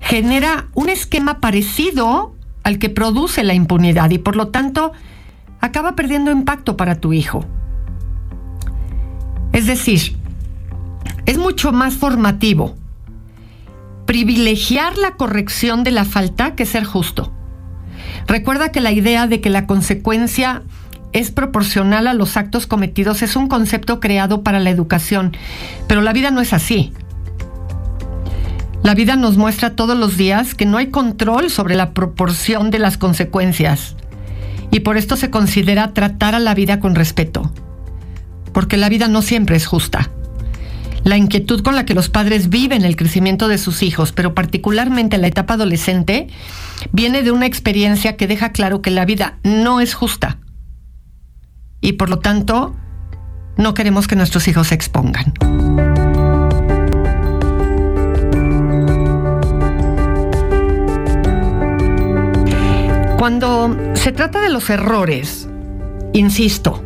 genera 0.00 0.68
un 0.74 0.88
esquema 0.88 1.40
parecido 1.40 2.34
al 2.62 2.78
que 2.78 2.90
produce 2.90 3.42
la 3.44 3.54
impunidad 3.54 4.10
y 4.10 4.18
por 4.18 4.36
lo 4.36 4.48
tanto 4.48 4.92
acaba 5.60 5.94
perdiendo 5.94 6.30
impacto 6.30 6.76
para 6.76 7.00
tu 7.00 7.12
hijo. 7.12 7.44
Es 9.52 9.66
decir, 9.66 10.16
es 11.26 11.38
mucho 11.38 11.72
más 11.72 11.94
formativo 11.94 12.76
privilegiar 14.06 14.98
la 14.98 15.12
corrección 15.12 15.84
de 15.84 15.92
la 15.92 16.04
falta 16.04 16.56
que 16.56 16.66
ser 16.66 16.84
justo. 16.84 17.32
Recuerda 18.26 18.72
que 18.72 18.80
la 18.80 18.92
idea 18.92 19.26
de 19.26 19.40
que 19.40 19.50
la 19.50 19.66
consecuencia 19.66 20.62
es 21.12 21.30
proporcional 21.30 22.06
a 22.06 22.14
los 22.14 22.36
actos 22.36 22.66
cometidos 22.66 23.22
es 23.22 23.36
un 23.36 23.48
concepto 23.48 24.00
creado 24.00 24.42
para 24.42 24.60
la 24.60 24.70
educación, 24.70 25.36
pero 25.86 26.00
la 26.00 26.12
vida 26.12 26.30
no 26.30 26.40
es 26.40 26.52
así. 26.52 26.92
La 28.82 28.94
vida 28.94 29.16
nos 29.16 29.36
muestra 29.36 29.76
todos 29.76 29.96
los 29.96 30.16
días 30.16 30.54
que 30.54 30.66
no 30.66 30.78
hay 30.78 30.88
control 30.88 31.50
sobre 31.50 31.74
la 31.74 31.92
proporción 31.92 32.70
de 32.70 32.78
las 32.78 32.96
consecuencias 32.96 33.94
y 34.70 34.80
por 34.80 34.96
esto 34.96 35.16
se 35.16 35.30
considera 35.30 35.92
tratar 35.92 36.34
a 36.34 36.38
la 36.38 36.54
vida 36.54 36.80
con 36.80 36.94
respeto, 36.94 37.52
porque 38.52 38.76
la 38.76 38.88
vida 38.88 39.08
no 39.08 39.20
siempre 39.20 39.56
es 39.56 39.66
justa. 39.66 40.10
La 41.02 41.16
inquietud 41.16 41.62
con 41.62 41.76
la 41.76 41.84
que 41.84 41.94
los 41.94 42.08
padres 42.08 42.50
viven 42.50 42.84
el 42.84 42.96
crecimiento 42.96 43.48
de 43.48 43.58
sus 43.58 43.82
hijos, 43.82 44.12
pero 44.12 44.34
particularmente 44.34 45.16
en 45.16 45.22
la 45.22 45.28
etapa 45.28 45.54
adolescente, 45.54 46.28
viene 46.92 47.22
de 47.22 47.32
una 47.32 47.46
experiencia 47.46 48.16
que 48.16 48.26
deja 48.26 48.52
claro 48.52 48.82
que 48.82 48.90
la 48.90 49.06
vida 49.06 49.38
no 49.42 49.80
es 49.80 49.94
justa. 49.94 50.38
Y 51.80 51.94
por 51.94 52.10
lo 52.10 52.18
tanto, 52.18 52.76
no 53.56 53.74
queremos 53.74 54.06
que 54.06 54.16
nuestros 54.16 54.46
hijos 54.46 54.68
se 54.68 54.74
expongan. 54.74 55.34
Cuando 63.20 63.76
se 63.92 64.12
trata 64.12 64.40
de 64.40 64.48
los 64.48 64.70
errores, 64.70 65.46
insisto, 66.14 66.82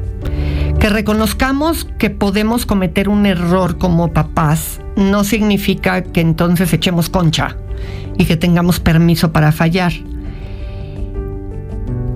que 0.81 0.89
reconozcamos 0.89 1.87
que 1.97 2.11
podemos 2.11 2.67
cometer 2.67 3.09
un 3.09 3.25
error 3.25 3.79
como 3.79 4.13
papás 4.13 4.81
no 4.97 5.23
significa 5.23 6.03
que 6.03 6.21
entonces 6.21 6.73
echemos 6.73 7.09
concha 7.09 7.57
y 8.19 8.25
que 8.25 8.37
tengamos 8.37 8.81
permiso 8.81 9.31
para 9.31 9.53
fallar. 9.53 9.93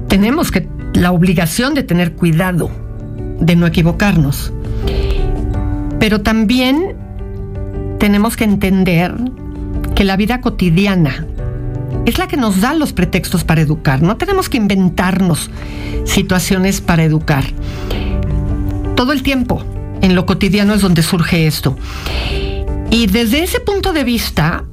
Tenemos 0.09 0.51
que 0.51 0.69
la 0.95 1.13
obligación 1.13 1.75
de 1.75 1.85
tener 1.85 2.15
cuidado, 2.15 2.73
de 3.39 3.55
no 3.55 3.69
equivocarnos. 3.69 4.53
Pero 6.01 6.23
también 6.23 6.97
tenemos 8.01 8.37
que 8.37 8.43
entender 8.43 9.15
que 9.95 10.03
la 10.03 10.17
vida 10.17 10.41
cotidiana 10.41 11.25
es 12.09 12.19
la 12.19 12.27
que 12.27 12.37
nos 12.37 12.61
da 12.61 12.75
los 12.75 12.93
pretextos 12.93 13.45
para 13.45 13.61
educar. 13.61 14.01
No 14.01 14.17
tenemos 14.17 14.49
que 14.49 14.57
inventarnos 14.57 15.51
situaciones 16.05 16.81
para 16.81 17.05
educar. 17.05 17.45
Todo 18.97 19.13
el 19.13 19.23
tiempo, 19.23 19.63
en 20.01 20.15
lo 20.15 20.25
cotidiano 20.25 20.75
es 20.75 20.81
donde 20.81 21.03
surge 21.03 21.47
esto. 21.47 21.77
Y 22.91 23.07
desde 23.09 23.43
ese 23.43 23.61
punto 23.61 23.93
de 23.93 24.05
vista, 24.05 24.65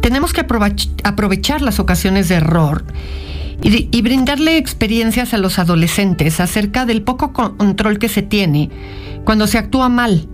tenemos 0.00 0.32
que 0.32 0.46
aprovechar 1.04 1.60
las 1.60 1.78
ocasiones 1.78 2.28
de 2.28 2.36
error 2.36 2.84
y, 3.62 4.00
brindarle 4.00 4.56
experiencias 4.56 5.34
a 5.34 5.38
los 5.38 5.58
adolescentes 5.58 6.40
acerca 6.40 6.86
del 6.86 7.02
poco 7.02 7.34
control 7.34 7.98
que 7.98 8.08
se 8.08 8.22
tiene 8.22 8.70
cuando 9.24 9.46
se 9.46 9.58
actúa 9.58 9.90
mal 9.90 10.26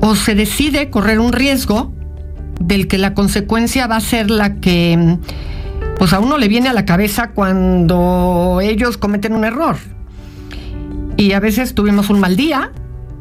o 0.00 0.16
se 0.16 0.34
decide 0.34 0.90
correr 0.90 1.20
un 1.20 1.32
riesgo 1.32 1.92
del 2.60 2.88
que 2.88 2.98
la 2.98 3.14
consecuencia 3.14 3.86
va 3.86 3.96
a 3.96 4.00
ser 4.00 4.30
la 4.30 4.56
que 4.56 5.18
pues 5.98 6.12
a 6.12 6.18
uno 6.18 6.38
le 6.38 6.48
viene 6.48 6.68
a 6.68 6.72
la 6.72 6.84
cabeza 6.84 7.30
cuando 7.30 8.60
ellos 8.62 8.96
cometen 8.98 9.34
un 9.34 9.44
error. 9.44 9.76
Y 11.16 11.32
a 11.32 11.40
veces 11.40 11.74
tuvimos 11.74 12.10
un 12.10 12.20
mal 12.20 12.36
día 12.36 12.72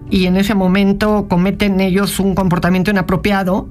y 0.10 0.26
en 0.26 0.38
ese 0.38 0.56
momento 0.56 1.28
cometen 1.30 1.80
ellos 1.80 2.20
un 2.20 2.36
comportamiento 2.36 2.92
inapropiado 2.92 3.70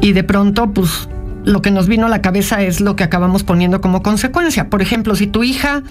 y 0.00 0.12
de 0.12 0.24
pronto 0.24 0.72
pues 0.72 1.08
lo 1.44 1.60
que 1.60 1.70
nos 1.70 1.88
vino 1.88 2.06
a 2.06 2.08
la 2.08 2.22
cabeza 2.22 2.62
es 2.62 2.80
lo 2.80 2.96
que 2.96 3.04
acabamos 3.04 3.42
poniendo 3.42 3.80
como 3.80 4.02
consecuencia. 4.02 4.70
Por 4.70 4.82
ejemplo, 4.82 5.14
si 5.16 5.26
tu 5.26 5.42
hija 5.42 5.82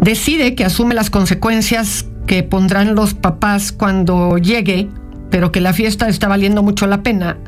decide 0.00 0.54
que 0.54 0.64
asume 0.64 0.94
las 0.94 1.10
consecuencias 1.10 2.06
que 2.26 2.42
pondrán 2.42 2.94
los 2.94 3.14
papás 3.14 3.72
cuando 3.72 4.38
llegue, 4.38 4.88
pero 5.30 5.52
que 5.52 5.60
la 5.60 5.72
fiesta 5.72 6.08
está 6.08 6.28
valiendo 6.28 6.62
mucho 6.62 6.86
la 6.86 7.02
pena, 7.02 7.38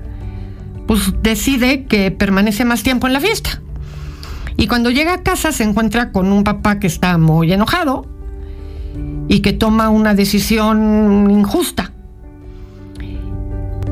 pues 0.86 1.12
decide 1.22 1.84
que 1.84 2.10
permanece 2.10 2.64
más 2.64 2.82
tiempo 2.82 3.06
en 3.06 3.12
la 3.12 3.20
fiesta. 3.20 3.62
Y 4.56 4.66
cuando 4.66 4.90
llega 4.90 5.14
a 5.14 5.22
casa 5.22 5.52
se 5.52 5.64
encuentra 5.64 6.12
con 6.12 6.32
un 6.32 6.44
papá 6.44 6.78
que 6.78 6.86
está 6.86 7.16
muy 7.16 7.52
enojado 7.52 8.06
y 9.28 9.40
que 9.40 9.52
toma 9.52 9.88
una 9.88 10.14
decisión 10.14 11.30
injusta. 11.30 11.92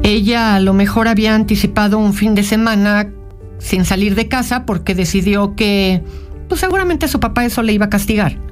Ella 0.03 0.57
a 0.57 0.61
lo 0.61 0.75
mejor 0.75 1.09
había 1.09 1.35
anticipado 1.35 1.99
un 1.99 2.13
fin 2.13 2.35
de 2.35 2.43
semana 2.43 3.09
sin 3.59 3.85
salir 3.85 4.15
de 4.15 4.29
casa 4.29 4.67
porque 4.67 4.95
decidió 4.95 5.55
que 5.55 6.03
pues 6.49 6.61
seguramente 6.61 7.09
su 7.09 7.21
papá 7.21 7.45
eso 7.45 7.63
le 7.63 7.73
iba 7.73 7.87
a 7.87 7.91
castigar. 7.91 8.48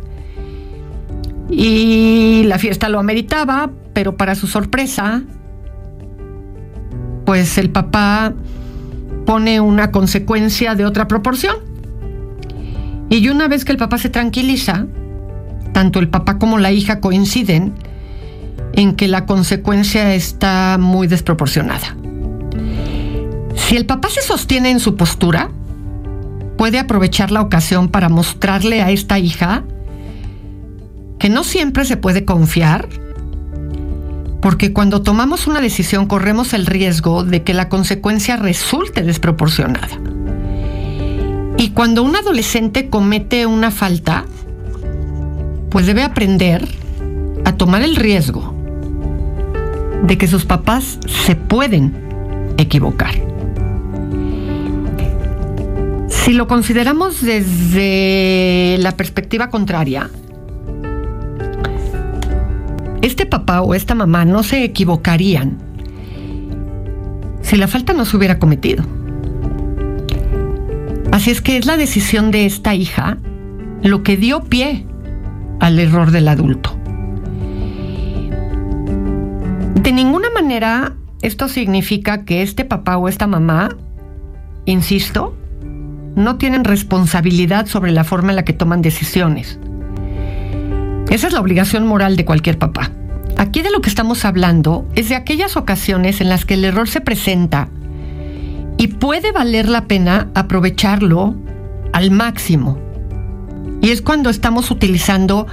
Y 1.48 2.42
la 2.44 2.58
fiesta 2.58 2.88
lo 2.88 2.98
ameritaba, 2.98 3.70
pero 3.92 4.16
para 4.16 4.34
su 4.34 4.46
sorpresa, 4.46 5.22
pues 7.24 7.58
el 7.58 7.70
papá 7.70 8.32
pone 9.26 9.60
una 9.60 9.90
consecuencia 9.90 10.75
de 10.75 10.86
otra 10.86 11.08
proporción. 11.08 11.56
Y 13.08 13.28
una 13.28 13.49
vez 13.49 13.64
que 13.64 13.73
el 13.73 13.78
papá 13.78 13.99
se 13.99 14.08
tranquiliza, 14.08 14.86
tanto 15.73 15.99
el 15.99 16.08
papá 16.08 16.38
como 16.38 16.58
la 16.58 16.73
hija 16.73 17.00
coinciden 17.00 17.75
en 18.73 18.94
que 18.94 19.08
la 19.08 19.26
consecuencia 19.26 20.14
está 20.14 20.76
muy 20.78 21.06
desproporcionada. 21.06 21.97
Si 23.54 23.76
el 23.76 23.86
papá 23.86 24.08
se 24.10 24.23
sostiene 24.23 24.71
en 24.71 24.80
su 24.80 24.97
postura, 24.97 25.50
puede 26.56 26.78
aprovechar 26.78 27.30
la 27.30 27.40
ocasión 27.40 27.88
para 27.88 28.08
mostrarle 28.08 28.82
a 28.82 28.90
esta 28.90 29.18
hija 29.18 29.64
que 31.18 31.28
no 31.28 31.44
siempre 31.44 31.84
se 31.84 31.96
puede 31.96 32.24
confiar, 32.24 32.88
porque 34.40 34.72
cuando 34.72 35.02
tomamos 35.02 35.46
una 35.46 35.60
decisión 35.60 36.06
corremos 36.06 36.52
el 36.52 36.66
riesgo 36.66 37.24
de 37.24 37.42
que 37.42 37.54
la 37.54 37.68
consecuencia 37.68 38.36
resulte 38.36 39.02
desproporcionada. 39.02 39.98
Y 41.58 41.70
cuando 41.70 42.02
un 42.02 42.14
adolescente 42.14 42.90
comete 42.90 43.46
una 43.46 43.70
falta, 43.70 44.24
pues 45.70 45.86
debe 45.86 46.02
aprender 46.02 46.66
a 47.44 47.56
tomar 47.56 47.82
el 47.82 47.96
riesgo 47.96 48.54
de 50.02 50.18
que 50.18 50.28
sus 50.28 50.44
papás 50.44 50.98
se 51.24 51.34
pueden 51.34 51.94
equivocar. 52.58 53.14
Si 56.08 56.32
lo 56.32 56.46
consideramos 56.46 57.22
desde 57.22 58.76
la 58.80 58.96
perspectiva 58.96 59.48
contraria, 59.48 60.10
este 63.06 63.26
papá 63.26 63.62
o 63.62 63.75
esta 63.75 63.95
mamá 63.95 64.25
no 64.25 64.42
se 64.42 64.64
equivocarían 64.64 65.58
si 67.42 67.56
la 67.56 67.69
falta 67.69 67.92
no 67.92 68.04
se 68.04 68.16
hubiera 68.16 68.40
cometido. 68.40 68.84
Así 71.12 71.30
es 71.30 71.40
que 71.40 71.56
es 71.56 71.66
la 71.66 71.76
decisión 71.76 72.32
de 72.32 72.45
esta 72.45 72.75
hija 72.75 73.19
lo 73.82 74.02
que 74.02 74.16
dio 74.16 74.42
pie 74.42 74.84
al 75.60 75.78
error 75.78 76.10
del 76.10 76.26
adulto. 76.26 76.76
De 79.80 79.92
ninguna 79.92 80.28
manera 80.30 80.95
esto 81.23 81.49
significa 81.49 82.25
que 82.25 82.42
este 82.42 82.64
papá 82.64 82.97
o 82.97 83.08
esta 83.08 83.26
mamá, 83.26 83.76
insisto, 84.64 85.36
no 86.16 86.36
tienen 86.36 86.64
responsabilidad 86.64 87.66
sobre 87.66 87.92
la 87.92 88.04
forma 88.04 88.30
en 88.30 88.36
la 88.36 88.45
que 88.45 88.52
toman 88.52 88.82
decisiones. 88.82 89.60
Esa 91.10 91.28
es 91.28 91.32
la 91.32 91.40
obligación 91.40 91.86
moral 91.86 92.16
de 92.16 92.25
cualquier 92.25 92.58
papá. 92.58 92.90
Aquí 93.36 93.62
de 93.62 93.71
lo 93.71 93.80
que 93.80 93.88
estamos 93.88 94.25
hablando 94.25 94.88
es 94.95 95.08
de 95.08 95.14
aquellas 95.14 95.56
ocasiones 95.56 96.21
en 96.21 96.28
las 96.28 96.45
que 96.45 96.54
el 96.54 96.64
error 96.64 96.88
se 96.88 97.00
presenta 97.00 97.69
y 98.76 98.88
puede 98.88 99.30
valer 99.30 99.69
la 99.69 99.86
pena 99.86 100.28
aprovecharlo 100.34 101.36
al 101.92 102.10
máximo. 102.10 102.78
Y 103.82 103.90
es 103.90 104.02
cuando 104.02 104.30
estamos 104.30 104.71
utilizando 104.71 105.47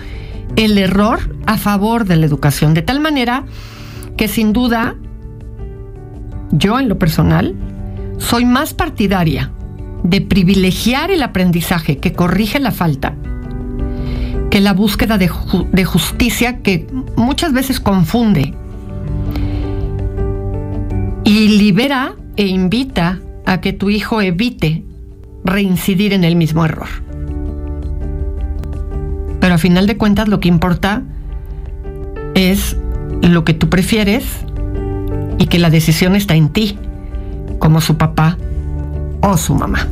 el 0.55 0.77
error 0.77 1.35
a 1.45 1.57
favor 1.57 2.05
de 2.05 2.15
la 2.15 2.25
educación, 2.25 2.73
de 2.73 2.81
tal 2.81 2.99
manera 2.99 3.43
que 4.17 4.27
sin 4.27 4.53
duda, 4.53 4.95
yo 6.51 6.79
en 6.79 6.89
lo 6.89 6.97
personal, 6.97 7.55
soy 8.17 8.45
más 8.45 8.73
partidaria 8.73 9.51
de 10.03 10.21
privilegiar 10.21 11.11
el 11.11 11.21
aprendizaje 11.21 11.97
que 11.97 12.13
corrige 12.13 12.59
la 12.59 12.71
falta 12.71 13.15
que 14.53 14.61
la 14.61 14.73
búsqueda 14.73 15.17
de, 15.17 15.27
justicia 15.83 16.59
que 16.59 16.85
muchas 17.15 17.53
veces 17.53 17.79
confunde 17.79 18.53
y 21.23 21.57
libera 21.57 22.13
e 22.35 22.45
invita 22.45 23.19
a 23.47 23.61
que 23.61 23.73
tu 23.73 23.89
hijo 23.89 24.21
evite 24.21 24.83
reincidir 25.43 26.13
en 26.13 26.23
el 26.23 26.35
mismo 26.35 26.63
error. 26.63 26.87
Pero 29.39 29.55
a 29.55 29.57
final 29.57 29.87
de 29.87 29.97
cuentas 29.97 30.27
lo 30.27 30.39
que 30.39 30.49
importa 30.49 31.01
es 32.35 32.77
lo 33.23 33.45
que 33.45 33.55
tú 33.55 33.69
prefieres 33.69 34.23
y 35.39 35.47
que 35.47 35.57
la 35.57 35.71
decisión 35.71 36.15
está 36.15 36.35
en 36.35 36.49
ti, 36.49 36.77
como 37.57 37.81
su 37.81 37.97
papá 37.97 38.37
o 39.19 39.35
su 39.35 39.55
mamá. 39.55 39.87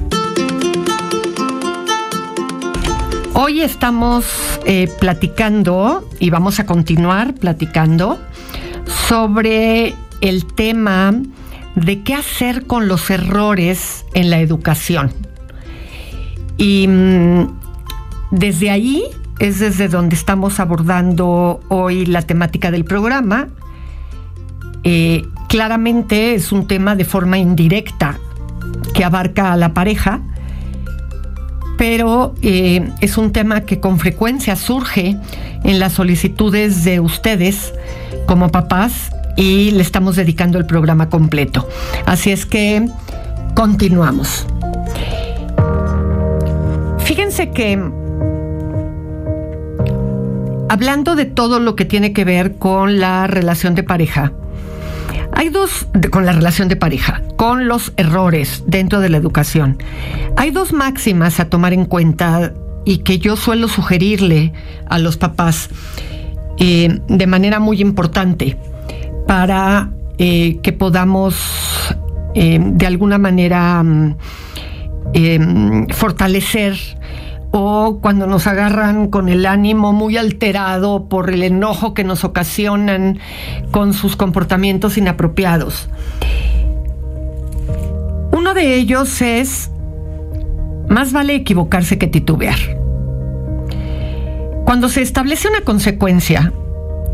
Hoy 3.33 3.61
estamos 3.61 4.25
eh, 4.65 4.89
platicando 4.99 6.07
y 6.19 6.29
vamos 6.29 6.59
a 6.59 6.65
continuar 6.65 7.33
platicando 7.33 8.19
sobre 9.07 9.95
el 10.19 10.45
tema 10.45 11.13
de 11.75 12.03
qué 12.03 12.13
hacer 12.13 12.67
con 12.67 12.89
los 12.89 13.09
errores 13.09 14.05
en 14.13 14.29
la 14.29 14.39
educación. 14.39 15.13
Y 16.57 16.87
mm, 16.89 17.47
desde 18.31 18.69
ahí 18.69 19.03
es 19.39 19.59
desde 19.59 19.87
donde 19.87 20.15
estamos 20.15 20.59
abordando 20.59 21.61
hoy 21.69 22.05
la 22.05 22.23
temática 22.23 22.69
del 22.69 22.83
programa. 22.83 23.47
Eh, 24.83 25.25
claramente 25.47 26.35
es 26.35 26.51
un 26.51 26.67
tema 26.67 26.95
de 26.95 27.05
forma 27.05 27.37
indirecta 27.37 28.19
que 28.93 29.05
abarca 29.05 29.53
a 29.53 29.57
la 29.57 29.73
pareja, 29.73 30.21
pero 31.81 32.35
eh, 32.43 32.91
es 33.01 33.17
un 33.17 33.31
tema 33.31 33.61
que 33.61 33.79
con 33.79 33.97
frecuencia 33.97 34.55
surge 34.55 35.17
en 35.63 35.79
las 35.79 35.93
solicitudes 35.93 36.83
de 36.83 36.99
ustedes 36.99 37.73
como 38.27 38.49
papás 38.49 39.09
y 39.35 39.71
le 39.71 39.81
estamos 39.81 40.15
dedicando 40.15 40.59
el 40.59 40.67
programa 40.67 41.09
completo. 41.09 41.67
Así 42.05 42.29
es 42.29 42.45
que 42.45 42.87
continuamos. 43.55 44.45
fíjense 46.99 47.49
que 47.49 47.83
hablando 50.69 51.15
de 51.15 51.25
todo 51.25 51.59
lo 51.59 51.75
que 51.75 51.85
tiene 51.85 52.13
que 52.13 52.25
ver 52.25 52.57
con 52.57 52.99
la 52.99 53.25
relación 53.25 53.73
de 53.73 53.81
pareja, 53.81 54.33
hay 55.41 55.49
dos, 55.49 55.87
con 56.11 56.23
la 56.27 56.33
relación 56.33 56.67
de 56.67 56.75
pareja, 56.75 57.23
con 57.35 57.67
los 57.67 57.93
errores 57.97 58.63
dentro 58.67 58.99
de 58.99 59.09
la 59.09 59.17
educación. 59.17 59.79
Hay 60.37 60.51
dos 60.51 60.71
máximas 60.71 61.39
a 61.39 61.49
tomar 61.49 61.73
en 61.73 61.85
cuenta 61.85 62.53
y 62.85 62.99
que 62.99 63.17
yo 63.17 63.35
suelo 63.35 63.67
sugerirle 63.67 64.53
a 64.87 64.99
los 64.99 65.17
papás 65.17 65.71
eh, 66.59 66.99
de 67.07 67.25
manera 67.25 67.59
muy 67.59 67.81
importante 67.81 68.55
para 69.25 69.89
eh, 70.19 70.59
que 70.61 70.73
podamos 70.73 71.35
eh, 72.35 72.59
de 72.61 72.85
alguna 72.85 73.17
manera 73.17 73.81
mm, 73.81 74.17
fortalecer 75.89 76.77
o 77.51 77.99
cuando 78.01 78.27
nos 78.27 78.47
agarran 78.47 79.07
con 79.07 79.27
el 79.27 79.45
ánimo 79.45 79.93
muy 79.93 80.17
alterado 80.17 81.07
por 81.09 81.29
el 81.29 81.43
enojo 81.43 81.93
que 81.93 82.03
nos 82.03 82.23
ocasionan 82.23 83.19
con 83.71 83.93
sus 83.93 84.15
comportamientos 84.15 84.97
inapropiados. 84.97 85.89
Uno 88.31 88.53
de 88.53 88.75
ellos 88.75 89.21
es, 89.21 89.69
más 90.87 91.11
vale 91.11 91.35
equivocarse 91.35 91.97
que 91.97 92.07
titubear. 92.07 92.57
Cuando 94.65 94.87
se 94.87 95.01
establece 95.01 95.49
una 95.49 95.61
consecuencia 95.61 96.53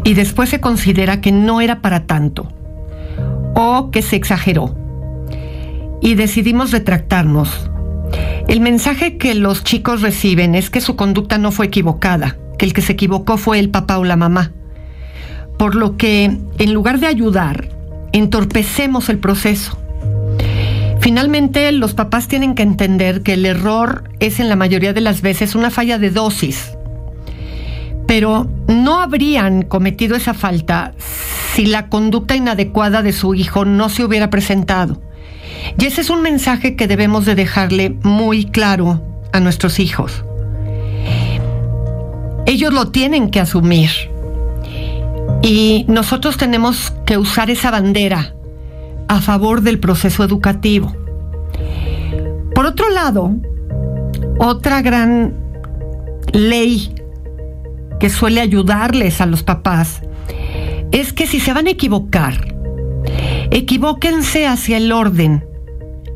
y 0.03 0.13
después 0.13 0.49
se 0.49 0.61
considera 0.61 1.21
que 1.21 1.31
no 1.31 1.61
era 1.61 1.81
para 1.81 2.05
tanto 2.05 2.47
o 3.55 3.89
que 3.89 4.03
se 4.03 4.15
exageró 4.15 4.75
y 5.99 6.13
decidimos 6.13 6.71
retractarnos, 6.71 7.71
el 8.47 8.61
mensaje 8.61 9.17
que 9.17 9.35
los 9.35 9.63
chicos 9.63 10.01
reciben 10.01 10.55
es 10.55 10.69
que 10.69 10.81
su 10.81 10.95
conducta 10.95 11.37
no 11.37 11.51
fue 11.51 11.65
equivocada, 11.65 12.37
que 12.57 12.65
el 12.65 12.73
que 12.73 12.81
se 12.81 12.93
equivocó 12.93 13.37
fue 13.37 13.59
el 13.59 13.69
papá 13.69 13.97
o 13.97 14.05
la 14.05 14.15
mamá. 14.15 14.51
Por 15.57 15.75
lo 15.75 15.97
que, 15.97 16.37
en 16.57 16.73
lugar 16.73 16.99
de 16.99 17.07
ayudar, 17.07 17.69
entorpecemos 18.13 19.09
el 19.09 19.19
proceso. 19.19 19.77
Finalmente, 21.01 21.71
los 21.71 21.93
papás 21.93 22.27
tienen 22.27 22.55
que 22.55 22.63
entender 22.63 23.21
que 23.21 23.33
el 23.33 23.45
error 23.45 24.09
es 24.19 24.39
en 24.39 24.49
la 24.49 24.55
mayoría 24.55 24.93
de 24.93 25.01
las 25.01 25.21
veces 25.21 25.55
una 25.55 25.69
falla 25.69 25.97
de 25.99 26.09
dosis. 26.09 26.71
Pero 28.07 28.47
no 28.67 28.99
habrían 29.01 29.63
cometido 29.63 30.15
esa 30.15 30.33
falta 30.33 30.93
si 31.53 31.65
la 31.65 31.89
conducta 31.89 32.35
inadecuada 32.35 33.01
de 33.03 33.13
su 33.13 33.35
hijo 33.35 33.65
no 33.65 33.89
se 33.89 34.03
hubiera 34.03 34.29
presentado. 34.29 35.01
Y 35.79 35.85
ese 35.85 36.01
es 36.01 36.09
un 36.09 36.21
mensaje 36.21 36.75
que 36.75 36.87
debemos 36.87 37.25
de 37.25 37.35
dejarle 37.35 37.91
muy 38.03 38.45
claro 38.45 39.01
a 39.31 39.39
nuestros 39.39 39.79
hijos. 39.79 40.23
Ellos 42.45 42.73
lo 42.73 42.89
tienen 42.91 43.29
que 43.29 43.39
asumir. 43.39 43.89
Y 45.41 45.85
nosotros 45.87 46.37
tenemos 46.37 46.93
que 47.05 47.17
usar 47.17 47.49
esa 47.49 47.71
bandera 47.71 48.33
a 49.07 49.21
favor 49.21 49.61
del 49.61 49.79
proceso 49.79 50.23
educativo. 50.23 50.95
Por 52.55 52.65
otro 52.65 52.89
lado, 52.89 53.35
otra 54.39 54.81
gran 54.81 55.33
ley 56.33 56.93
que 57.99 58.09
suele 58.09 58.41
ayudarles 58.41 59.21
a 59.21 59.25
los 59.25 59.43
papás 59.43 60.01
es 60.91 61.13
que 61.13 61.27
si 61.27 61.39
se 61.39 61.53
van 61.53 61.67
a 61.67 61.71
equivocar, 61.71 62.55
equivóquense 63.51 64.47
hacia 64.47 64.77
el 64.77 64.91
orden 64.91 65.46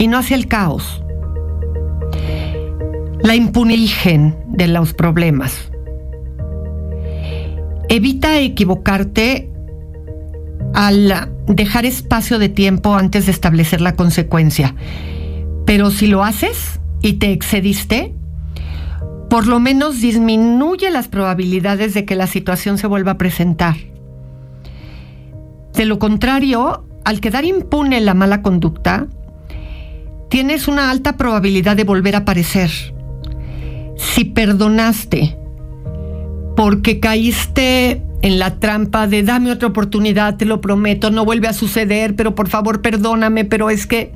y 0.01 0.07
no 0.07 0.17
hacia 0.17 0.35
el 0.35 0.47
caos. 0.47 1.03
La 3.21 3.35
impunigen 3.35 4.35
de 4.47 4.67
los 4.67 4.95
problemas. 4.95 5.71
Evita 7.87 8.39
equivocarte 8.39 9.51
al 10.73 11.29
dejar 11.45 11.85
espacio 11.85 12.39
de 12.39 12.49
tiempo 12.49 12.95
antes 12.95 13.27
de 13.27 13.31
establecer 13.31 13.79
la 13.79 13.95
consecuencia. 13.95 14.73
Pero 15.67 15.91
si 15.91 16.07
lo 16.07 16.23
haces 16.23 16.79
y 17.03 17.13
te 17.13 17.31
excediste, 17.31 18.15
por 19.29 19.45
lo 19.45 19.59
menos 19.59 20.01
disminuye 20.01 20.89
las 20.89 21.09
probabilidades 21.09 21.93
de 21.93 22.05
que 22.05 22.15
la 22.15 22.25
situación 22.25 22.79
se 22.79 22.87
vuelva 22.87 23.11
a 23.11 23.17
presentar. 23.19 23.75
De 25.75 25.85
lo 25.85 25.99
contrario, 25.99 26.87
al 27.05 27.19
quedar 27.21 27.45
impune 27.45 28.01
la 28.01 28.15
mala 28.15 28.41
conducta, 28.41 29.07
tienes 30.31 30.69
una 30.69 30.89
alta 30.89 31.17
probabilidad 31.17 31.75
de 31.75 31.83
volver 31.83 32.15
a 32.15 32.19
aparecer. 32.19 32.71
Si 33.97 34.23
perdonaste 34.23 35.37
porque 36.55 37.01
caíste 37.01 38.01
en 38.21 38.39
la 38.39 38.57
trampa 38.57 39.07
de 39.07 39.23
dame 39.23 39.51
otra 39.51 39.67
oportunidad, 39.67 40.37
te 40.37 40.45
lo 40.45 40.61
prometo, 40.61 41.11
no 41.11 41.25
vuelve 41.25 41.49
a 41.49 41.53
suceder, 41.53 42.15
pero 42.15 42.33
por 42.33 42.47
favor 42.47 42.81
perdóname, 42.81 43.43
pero 43.43 43.69
es 43.69 43.85
que 43.85 44.13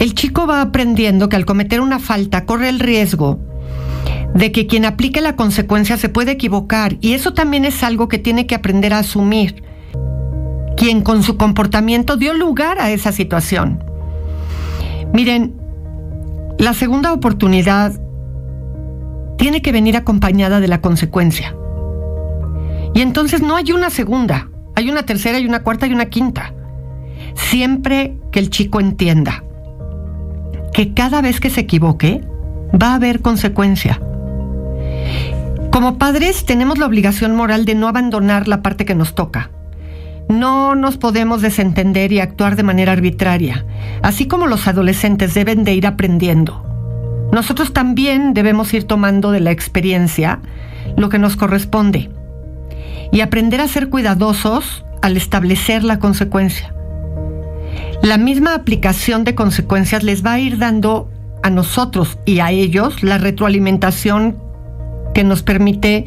el 0.00 0.14
chico 0.14 0.48
va 0.48 0.62
aprendiendo 0.62 1.28
que 1.28 1.36
al 1.36 1.46
cometer 1.46 1.80
una 1.80 2.00
falta 2.00 2.44
corre 2.44 2.68
el 2.68 2.80
riesgo 2.80 3.38
de 4.34 4.50
que 4.50 4.66
quien 4.66 4.84
aplique 4.84 5.20
la 5.20 5.36
consecuencia 5.36 5.96
se 5.96 6.08
puede 6.08 6.32
equivocar 6.32 6.96
y 7.00 7.12
eso 7.12 7.34
también 7.34 7.64
es 7.64 7.84
algo 7.84 8.08
que 8.08 8.18
tiene 8.18 8.48
que 8.48 8.56
aprender 8.56 8.94
a 8.94 8.98
asumir. 8.98 9.62
Quien 10.76 11.02
con 11.02 11.22
su 11.22 11.36
comportamiento 11.36 12.16
dio 12.16 12.34
lugar 12.34 12.80
a 12.80 12.90
esa 12.90 13.12
situación. 13.12 13.95
Miren, 15.16 15.54
la 16.58 16.74
segunda 16.74 17.14
oportunidad 17.14 17.98
tiene 19.38 19.62
que 19.62 19.72
venir 19.72 19.96
acompañada 19.96 20.60
de 20.60 20.68
la 20.68 20.82
consecuencia. 20.82 21.56
Y 22.92 23.00
entonces 23.00 23.40
no 23.40 23.56
hay 23.56 23.72
una 23.72 23.88
segunda, 23.88 24.50
hay 24.74 24.90
una 24.90 25.04
tercera 25.04 25.38
y 25.38 25.46
una 25.46 25.62
cuarta 25.62 25.86
y 25.86 25.94
una 25.94 26.10
quinta. 26.10 26.52
Siempre 27.32 28.18
que 28.30 28.40
el 28.40 28.50
chico 28.50 28.78
entienda 28.78 29.42
que 30.74 30.92
cada 30.92 31.22
vez 31.22 31.40
que 31.40 31.48
se 31.48 31.62
equivoque 31.62 32.20
va 32.70 32.88
a 32.88 32.96
haber 32.96 33.22
consecuencia. 33.22 33.98
Como 35.72 35.96
padres 35.96 36.44
tenemos 36.44 36.76
la 36.76 36.84
obligación 36.84 37.34
moral 37.34 37.64
de 37.64 37.74
no 37.74 37.88
abandonar 37.88 38.48
la 38.48 38.60
parte 38.60 38.84
que 38.84 38.94
nos 38.94 39.14
toca 39.14 39.50
no 40.28 40.74
nos 40.74 40.96
podemos 40.96 41.42
desentender 41.42 42.12
y 42.12 42.20
actuar 42.20 42.56
de 42.56 42.62
manera 42.62 42.92
arbitraria, 42.92 43.64
así 44.02 44.26
como 44.26 44.46
los 44.46 44.66
adolescentes 44.66 45.34
deben 45.34 45.64
de 45.64 45.74
ir 45.74 45.86
aprendiendo. 45.86 46.64
Nosotros 47.32 47.72
también 47.72 48.34
debemos 48.34 48.72
ir 48.74 48.84
tomando 48.84 49.30
de 49.30 49.40
la 49.40 49.50
experiencia 49.50 50.40
lo 50.96 51.08
que 51.08 51.18
nos 51.18 51.36
corresponde 51.36 52.10
y 53.12 53.20
aprender 53.20 53.60
a 53.60 53.68
ser 53.68 53.88
cuidadosos 53.88 54.84
al 55.02 55.16
establecer 55.16 55.84
la 55.84 55.98
consecuencia. 55.98 56.72
La 58.02 58.18
misma 58.18 58.54
aplicación 58.54 59.24
de 59.24 59.34
consecuencias 59.34 60.02
les 60.02 60.24
va 60.24 60.34
a 60.34 60.38
ir 60.38 60.58
dando 60.58 61.10
a 61.42 61.50
nosotros 61.50 62.18
y 62.24 62.40
a 62.40 62.50
ellos 62.50 63.02
la 63.02 63.18
retroalimentación 63.18 64.38
que 65.14 65.24
nos 65.24 65.42
permite 65.42 66.06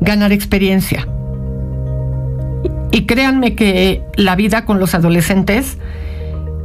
ganar 0.00 0.32
experiencia. 0.32 1.06
Y 2.92 3.06
créanme 3.06 3.54
que 3.54 4.02
la 4.16 4.36
vida 4.36 4.64
con 4.64 4.78
los 4.78 4.94
adolescentes 4.94 5.78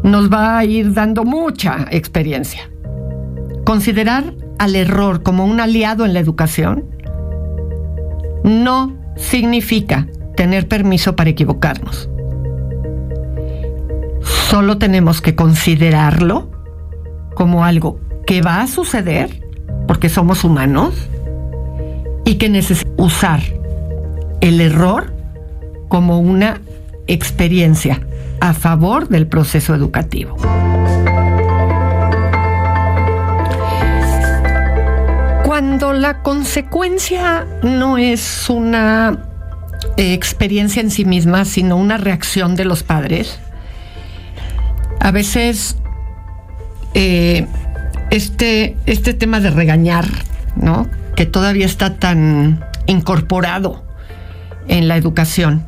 nos 0.03 0.31
va 0.31 0.57
a 0.57 0.65
ir 0.65 0.93
dando 0.93 1.25
mucha 1.25 1.87
experiencia. 1.91 2.69
Considerar 3.65 4.33
al 4.57 4.75
error 4.75 5.23
como 5.23 5.45
un 5.45 5.59
aliado 5.59 6.05
en 6.05 6.13
la 6.13 6.19
educación 6.19 6.85
no 8.43 8.95
significa 9.15 10.07
tener 10.35 10.67
permiso 10.67 11.15
para 11.15 11.29
equivocarnos. 11.29 12.09
Solo 14.21 14.77
tenemos 14.77 15.21
que 15.21 15.35
considerarlo 15.35 16.49
como 17.35 17.63
algo 17.63 17.99
que 18.25 18.41
va 18.41 18.61
a 18.61 18.67
suceder 18.67 19.41
porque 19.87 20.09
somos 20.09 20.43
humanos 20.43 20.93
y 22.25 22.35
que 22.35 22.49
necesitamos 22.49 23.13
usar 23.13 23.41
el 24.41 24.61
error 24.61 25.13
como 25.89 26.19
una 26.19 26.61
experiencia 27.07 27.99
a 28.39 28.53
favor 28.53 29.09
del 29.09 29.27
proceso 29.27 29.75
educativo. 29.75 30.37
Cuando 35.43 35.91
la 35.91 36.21
consecuencia 36.21 37.45
no 37.63 37.97
es 37.97 38.49
una 38.49 39.25
eh, 39.97 40.13
experiencia 40.13 40.81
en 40.81 40.91
sí 40.91 41.03
misma, 41.03 41.43
sino 41.43 41.75
una 41.75 41.97
reacción 41.97 42.55
de 42.55 42.63
los 42.63 42.83
padres, 42.83 43.39
a 45.01 45.11
veces 45.11 45.75
eh, 46.93 47.45
este, 48.09 48.77
este 48.85 49.13
tema 49.13 49.39
de 49.39 49.49
regañar, 49.49 50.05
¿no? 50.55 50.87
que 51.15 51.25
todavía 51.25 51.65
está 51.65 51.97
tan 51.97 52.63
incorporado 52.85 53.83
en 54.67 54.87
la 54.87 54.95
educación, 54.95 55.65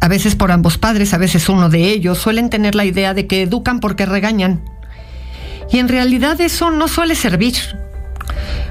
a 0.00 0.08
veces 0.08 0.36
por 0.36 0.52
ambos 0.52 0.78
padres, 0.78 1.14
a 1.14 1.18
veces 1.18 1.48
uno 1.48 1.68
de 1.68 1.90
ellos, 1.90 2.18
suelen 2.18 2.50
tener 2.50 2.74
la 2.74 2.84
idea 2.84 3.14
de 3.14 3.26
que 3.26 3.42
educan 3.42 3.80
porque 3.80 4.06
regañan. 4.06 4.62
Y 5.70 5.78
en 5.78 5.88
realidad 5.88 6.40
eso 6.40 6.70
no 6.70 6.88
suele 6.88 7.14
servir. 7.14 7.54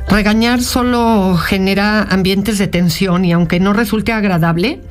Regañar 0.08 0.62
solo 0.62 1.36
genera 1.36 2.04
ambientes 2.04 2.58
de 2.58 2.68
tensión 2.68 3.26
y 3.26 3.32
aunque 3.32 3.60
no 3.60 3.74
resulte 3.74 4.14
agradable, 4.14 4.82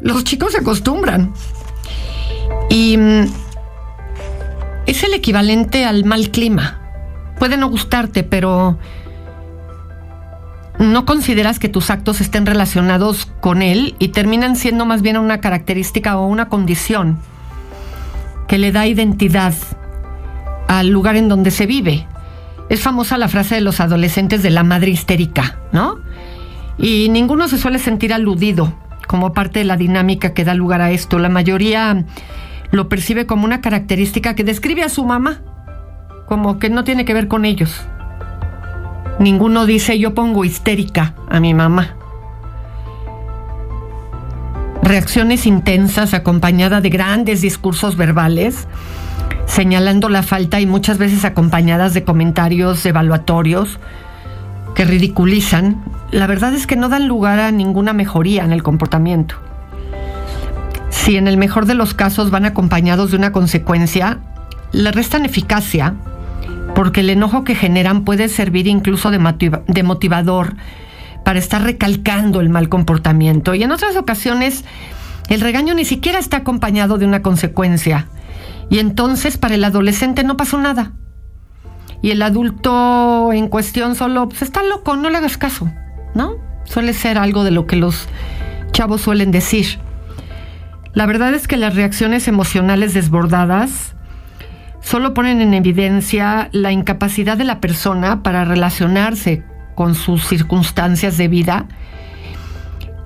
los 0.00 0.24
chicos 0.24 0.52
se 0.52 0.58
acostumbran. 0.58 1.34
Y 2.70 2.96
mm, 2.96 3.24
es 4.86 5.02
el 5.02 5.14
equivalente 5.14 5.84
al 5.84 6.04
mal 6.04 6.30
clima. 6.30 6.80
Puede 7.38 7.56
no 7.56 7.68
gustarte, 7.68 8.22
pero 8.22 8.78
no 10.82 11.06
consideras 11.06 11.58
que 11.58 11.68
tus 11.68 11.90
actos 11.90 12.20
estén 12.20 12.46
relacionados 12.46 13.26
con 13.40 13.62
él 13.62 13.94
y 13.98 14.08
terminan 14.08 14.56
siendo 14.56 14.84
más 14.84 15.02
bien 15.02 15.16
una 15.16 15.40
característica 15.40 16.18
o 16.18 16.26
una 16.26 16.48
condición 16.48 17.18
que 18.48 18.58
le 18.58 18.72
da 18.72 18.86
identidad 18.86 19.54
al 20.68 20.88
lugar 20.88 21.16
en 21.16 21.28
donde 21.28 21.50
se 21.50 21.66
vive. 21.66 22.06
Es 22.68 22.80
famosa 22.80 23.18
la 23.18 23.28
frase 23.28 23.54
de 23.54 23.60
los 23.60 23.80
adolescentes 23.80 24.42
de 24.42 24.50
la 24.50 24.64
madre 24.64 24.90
histérica, 24.90 25.58
¿no? 25.72 26.00
Y 26.78 27.08
ninguno 27.10 27.48
se 27.48 27.58
suele 27.58 27.78
sentir 27.78 28.12
aludido 28.12 28.72
como 29.06 29.32
parte 29.32 29.58
de 29.58 29.64
la 29.64 29.76
dinámica 29.76 30.32
que 30.32 30.44
da 30.44 30.54
lugar 30.54 30.80
a 30.80 30.90
esto. 30.90 31.18
La 31.18 31.28
mayoría 31.28 32.04
lo 32.70 32.88
percibe 32.88 33.26
como 33.26 33.44
una 33.44 33.60
característica 33.60 34.34
que 34.34 34.44
describe 34.44 34.82
a 34.82 34.88
su 34.88 35.04
mamá, 35.04 35.42
como 36.26 36.58
que 36.58 36.70
no 36.70 36.84
tiene 36.84 37.04
que 37.04 37.14
ver 37.14 37.28
con 37.28 37.44
ellos. 37.44 37.82
Ninguno 39.22 39.66
dice 39.66 40.00
yo 40.00 40.14
pongo 40.14 40.44
histérica 40.44 41.14
a 41.30 41.38
mi 41.38 41.54
mamá. 41.54 41.94
Reacciones 44.82 45.46
intensas 45.46 46.12
acompañadas 46.12 46.82
de 46.82 46.90
grandes 46.90 47.40
discursos 47.40 47.96
verbales, 47.96 48.66
señalando 49.46 50.08
la 50.08 50.24
falta 50.24 50.60
y 50.60 50.66
muchas 50.66 50.98
veces 50.98 51.24
acompañadas 51.24 51.94
de 51.94 52.02
comentarios 52.02 52.84
evaluatorios 52.84 53.78
que 54.74 54.84
ridiculizan, 54.84 55.84
la 56.10 56.26
verdad 56.26 56.52
es 56.52 56.66
que 56.66 56.74
no 56.74 56.88
dan 56.88 57.06
lugar 57.06 57.38
a 57.38 57.52
ninguna 57.52 57.92
mejoría 57.92 58.42
en 58.42 58.50
el 58.50 58.64
comportamiento. 58.64 59.36
Si 60.90 61.16
en 61.16 61.28
el 61.28 61.36
mejor 61.36 61.66
de 61.66 61.74
los 61.74 61.94
casos 61.94 62.32
van 62.32 62.44
acompañados 62.44 63.12
de 63.12 63.18
una 63.18 63.30
consecuencia, 63.30 64.18
le 64.72 64.90
restan 64.90 65.24
eficacia 65.24 65.94
porque 66.74 67.00
el 67.00 67.10
enojo 67.10 67.44
que 67.44 67.54
generan 67.54 68.04
puede 68.04 68.28
servir 68.28 68.66
incluso 68.66 69.10
de, 69.10 69.82
motivador 69.82 70.56
para 71.24 71.38
estar 71.38 71.62
recalcando 71.62 72.40
el 72.40 72.48
mal 72.48 72.68
comportamiento. 72.68 73.54
Y 73.54 73.62
en 73.62 73.72
otras 73.72 73.96
ocasiones, 73.96 74.64
el 75.28 75.40
regaño 75.40 75.74
ni 75.74 75.84
siquiera 75.84 76.18
está 76.18 76.38
acompañado 76.38 76.98
de 76.98 77.06
una 77.06 77.22
consecuencia. 77.22 78.08
Y 78.70 78.78
entonces 78.78 79.38
para 79.38 79.54
el 79.54 79.64
adolescente 79.64 80.24
no 80.24 80.36
pasó 80.36 80.58
nada. 80.58 80.92
Y 82.00 82.10
el 82.10 82.22
adulto 82.22 83.32
en 83.32 83.48
cuestión 83.48 83.94
solo, 83.94 84.28
pues 84.28 84.42
está 84.42 84.62
loco, 84.62 84.96
no 84.96 85.10
le 85.10 85.18
hagas 85.18 85.38
caso, 85.38 85.70
¿no? 86.14 86.36
Suele 86.64 86.94
ser 86.94 87.18
algo 87.18 87.44
de 87.44 87.52
lo 87.52 87.66
que 87.66 87.76
los 87.76 88.08
chavos 88.72 89.02
suelen 89.02 89.30
decir. 89.30 89.78
La 90.94 91.06
verdad 91.06 91.32
es 91.34 91.46
que 91.46 91.56
las 91.56 91.74
reacciones 91.74 92.26
emocionales 92.28 92.92
desbordadas 92.92 93.94
solo 94.82 95.14
ponen 95.14 95.40
en 95.40 95.54
evidencia 95.54 96.48
la 96.52 96.72
incapacidad 96.72 97.38
de 97.38 97.44
la 97.44 97.60
persona 97.60 98.22
para 98.22 98.44
relacionarse 98.44 99.42
con 99.74 99.94
sus 99.94 100.26
circunstancias 100.26 101.16
de 101.16 101.28
vida 101.28 101.66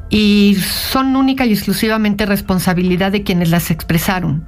y 0.08 0.56
son 0.60 1.16
única 1.16 1.46
y 1.46 1.52
exclusivamente 1.52 2.26
responsabilidad 2.26 3.12
de 3.12 3.22
quienes 3.22 3.50
las 3.50 3.70
expresaron. 3.70 4.46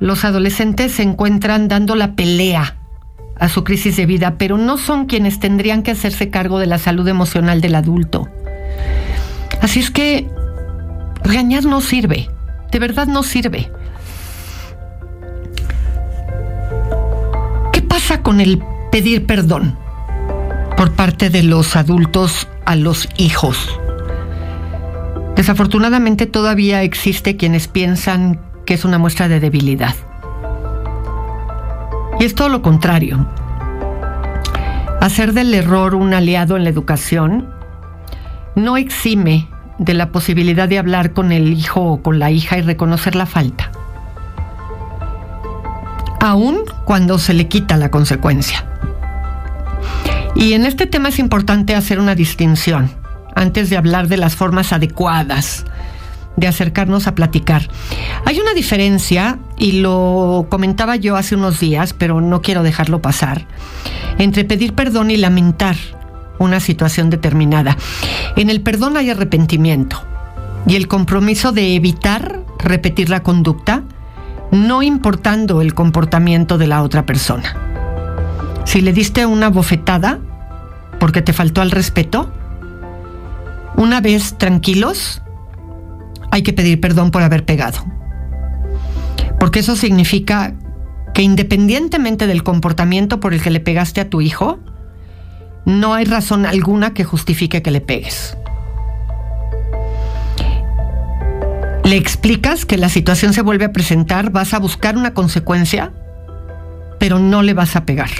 Los 0.00 0.24
adolescentes 0.24 0.92
se 0.92 1.02
encuentran 1.02 1.68
dando 1.68 1.94
la 1.94 2.14
pelea 2.14 2.76
a 3.38 3.48
su 3.48 3.64
crisis 3.64 3.96
de 3.96 4.06
vida, 4.06 4.36
pero 4.38 4.58
no 4.58 4.76
son 4.78 5.06
quienes 5.06 5.40
tendrían 5.40 5.82
que 5.82 5.92
hacerse 5.92 6.30
cargo 6.30 6.58
de 6.58 6.66
la 6.66 6.78
salud 6.78 7.06
emocional 7.08 7.60
del 7.60 7.74
adulto. 7.74 8.28
Así 9.60 9.80
es 9.80 9.90
que 9.90 10.28
regañar 11.22 11.64
no 11.64 11.80
sirve, 11.80 12.28
de 12.70 12.78
verdad 12.78 13.06
no 13.06 13.22
sirve. 13.22 13.70
Con 18.22 18.40
el 18.40 18.62
pedir 18.90 19.26
perdón 19.26 19.76
por 20.76 20.92
parte 20.92 21.30
de 21.30 21.42
los 21.42 21.76
adultos 21.76 22.48
a 22.64 22.76
los 22.76 23.08
hijos? 23.16 23.78
Desafortunadamente 25.36 26.26
todavía 26.26 26.82
existe 26.82 27.36
quienes 27.36 27.68
piensan 27.68 28.40
que 28.66 28.74
es 28.74 28.84
una 28.84 28.98
muestra 28.98 29.28
de 29.28 29.40
debilidad. 29.40 29.94
Y 32.20 32.24
es 32.24 32.34
todo 32.34 32.48
lo 32.48 32.62
contrario. 32.62 33.26
Hacer 35.00 35.32
del 35.32 35.52
error 35.52 35.94
un 35.94 36.14
aliado 36.14 36.56
en 36.56 36.64
la 36.64 36.70
educación 36.70 37.48
no 38.54 38.76
exime 38.76 39.48
de 39.78 39.94
la 39.94 40.12
posibilidad 40.12 40.68
de 40.68 40.78
hablar 40.78 41.12
con 41.12 41.32
el 41.32 41.52
hijo 41.52 41.82
o 41.82 42.02
con 42.02 42.18
la 42.18 42.30
hija 42.30 42.56
y 42.56 42.62
reconocer 42.62 43.16
la 43.16 43.26
falta 43.26 43.70
aún 46.24 46.60
cuando 46.86 47.18
se 47.18 47.34
le 47.34 47.48
quita 47.48 47.76
la 47.76 47.90
consecuencia. 47.90 48.64
Y 50.34 50.54
en 50.54 50.64
este 50.64 50.86
tema 50.86 51.10
es 51.10 51.18
importante 51.18 51.74
hacer 51.74 52.00
una 52.00 52.14
distinción 52.14 52.90
antes 53.34 53.68
de 53.68 53.76
hablar 53.76 54.08
de 54.08 54.16
las 54.16 54.34
formas 54.34 54.72
adecuadas 54.72 55.66
de 56.36 56.48
acercarnos 56.48 57.06
a 57.06 57.14
platicar. 57.14 57.68
Hay 58.24 58.40
una 58.40 58.54
diferencia, 58.54 59.38
y 59.58 59.80
lo 59.80 60.46
comentaba 60.48 60.96
yo 60.96 61.14
hace 61.16 61.36
unos 61.36 61.60
días, 61.60 61.92
pero 61.92 62.20
no 62.22 62.40
quiero 62.40 62.62
dejarlo 62.62 63.02
pasar, 63.02 63.46
entre 64.18 64.44
pedir 64.44 64.72
perdón 64.72 65.10
y 65.10 65.18
lamentar 65.18 65.76
una 66.38 66.58
situación 66.58 67.10
determinada. 67.10 67.76
En 68.36 68.48
el 68.48 68.62
perdón 68.62 68.96
hay 68.96 69.10
arrepentimiento 69.10 70.02
y 70.66 70.74
el 70.76 70.88
compromiso 70.88 71.52
de 71.52 71.76
evitar 71.76 72.40
repetir 72.58 73.10
la 73.10 73.22
conducta 73.22 73.84
no 74.50 74.82
importando 74.82 75.60
el 75.60 75.74
comportamiento 75.74 76.58
de 76.58 76.66
la 76.66 76.82
otra 76.82 77.06
persona. 77.06 77.56
Si 78.64 78.80
le 78.80 78.92
diste 78.92 79.26
una 79.26 79.48
bofetada 79.50 80.18
porque 80.98 81.22
te 81.22 81.32
faltó 81.32 81.60
al 81.60 81.70
respeto, 81.70 82.32
una 83.76 84.00
vez 84.00 84.36
tranquilos, 84.38 85.22
hay 86.30 86.42
que 86.42 86.52
pedir 86.52 86.80
perdón 86.80 87.10
por 87.10 87.22
haber 87.22 87.44
pegado. 87.44 87.84
Porque 89.38 89.60
eso 89.60 89.76
significa 89.76 90.54
que 91.12 91.22
independientemente 91.22 92.26
del 92.26 92.42
comportamiento 92.42 93.20
por 93.20 93.34
el 93.34 93.42
que 93.42 93.50
le 93.50 93.60
pegaste 93.60 94.00
a 94.00 94.10
tu 94.10 94.20
hijo, 94.20 94.58
no 95.64 95.94
hay 95.94 96.04
razón 96.04 96.46
alguna 96.46 96.94
que 96.94 97.04
justifique 97.04 97.62
que 97.62 97.70
le 97.70 97.80
pegues. 97.80 98.36
Le 101.84 101.96
explicas 101.96 102.64
que 102.64 102.78
la 102.78 102.88
situación 102.88 103.34
se 103.34 103.42
vuelve 103.42 103.66
a 103.66 103.72
presentar, 103.72 104.30
vas 104.30 104.54
a 104.54 104.58
buscar 104.58 104.96
una 104.96 105.12
consecuencia, 105.12 105.92
pero 106.98 107.18
no 107.18 107.42
le 107.42 107.52
vas 107.52 107.76
a 107.76 107.84
pegar. 107.84 108.10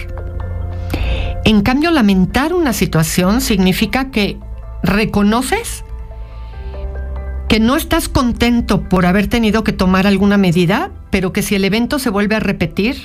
En 1.46 1.62
cambio, 1.62 1.90
lamentar 1.90 2.52
una 2.52 2.74
situación 2.74 3.40
significa 3.40 4.10
que 4.10 4.38
reconoces 4.82 5.82
que 7.48 7.58
no 7.58 7.76
estás 7.76 8.08
contento 8.08 8.82
por 8.82 9.06
haber 9.06 9.28
tenido 9.28 9.64
que 9.64 9.72
tomar 9.72 10.06
alguna 10.06 10.36
medida, 10.36 10.90
pero 11.10 11.32
que 11.32 11.42
si 11.42 11.54
el 11.54 11.64
evento 11.64 11.98
se 11.98 12.10
vuelve 12.10 12.36
a 12.36 12.40
repetir, 12.40 12.96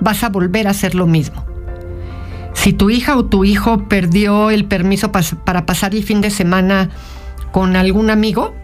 vas 0.00 0.22
a 0.22 0.28
volver 0.28 0.68
a 0.68 0.70
hacer 0.70 0.94
lo 0.94 1.06
mismo. 1.06 1.44
Si 2.52 2.72
tu 2.72 2.88
hija 2.90 3.16
o 3.16 3.24
tu 3.24 3.44
hijo 3.44 3.88
perdió 3.88 4.50
el 4.50 4.66
permiso 4.66 5.10
para 5.10 5.66
pasar 5.66 5.94
el 5.94 6.04
fin 6.04 6.20
de 6.20 6.30
semana 6.30 6.90
con 7.52 7.76
algún 7.76 8.10
amigo, 8.10 8.54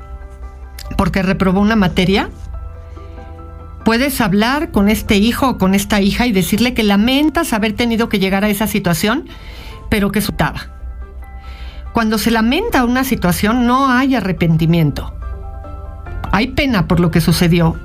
porque 0.97 1.23
reprobó 1.23 1.61
una 1.61 1.77
materia, 1.77 2.31
puedes 3.85 4.21
hablar 4.21 4.71
con 4.71 4.89
este 4.89 5.17
hijo 5.17 5.49
o 5.49 5.59
con 5.59 5.75
esta 5.75 6.01
hija 6.01 6.27
y 6.27 6.33
decirle 6.33 6.75
que 6.75 6.83
lamentas 6.83 7.53
haber 7.53 7.73
tenido 7.73 8.09
que 8.09 8.19
llegar 8.19 8.45
a 8.45 8.49
esa 8.49 8.67
situación, 8.67 9.29
pero 9.89 10.13
que 10.13 10.21
sutaba. 10.21 10.69
Cuando 11.93 12.19
se 12.19 12.31
lamenta 12.31 12.85
una 12.85 13.05
situación 13.05 13.67
no 13.67 13.91
hay 13.91 14.15
arrepentimiento. 14.15 15.13
Hay 16.31 16.49
pena 16.49 16.87
por 16.87 17.01
lo 17.01 17.11
que 17.11 17.21
sucedió, 17.21 17.77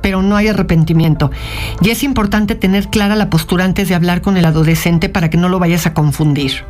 pero 0.00 0.22
no 0.22 0.36
hay 0.36 0.48
arrepentimiento. 0.48 1.30
Y 1.80 1.90
es 1.90 2.04
importante 2.04 2.54
tener 2.54 2.88
clara 2.88 3.16
la 3.16 3.30
postura 3.30 3.64
antes 3.64 3.88
de 3.88 3.96
hablar 3.96 4.20
con 4.20 4.36
el 4.36 4.44
adolescente 4.44 5.08
para 5.08 5.30
que 5.30 5.38
no 5.38 5.48
lo 5.48 5.58
vayas 5.58 5.86
a 5.86 5.94
confundir. 5.94 6.64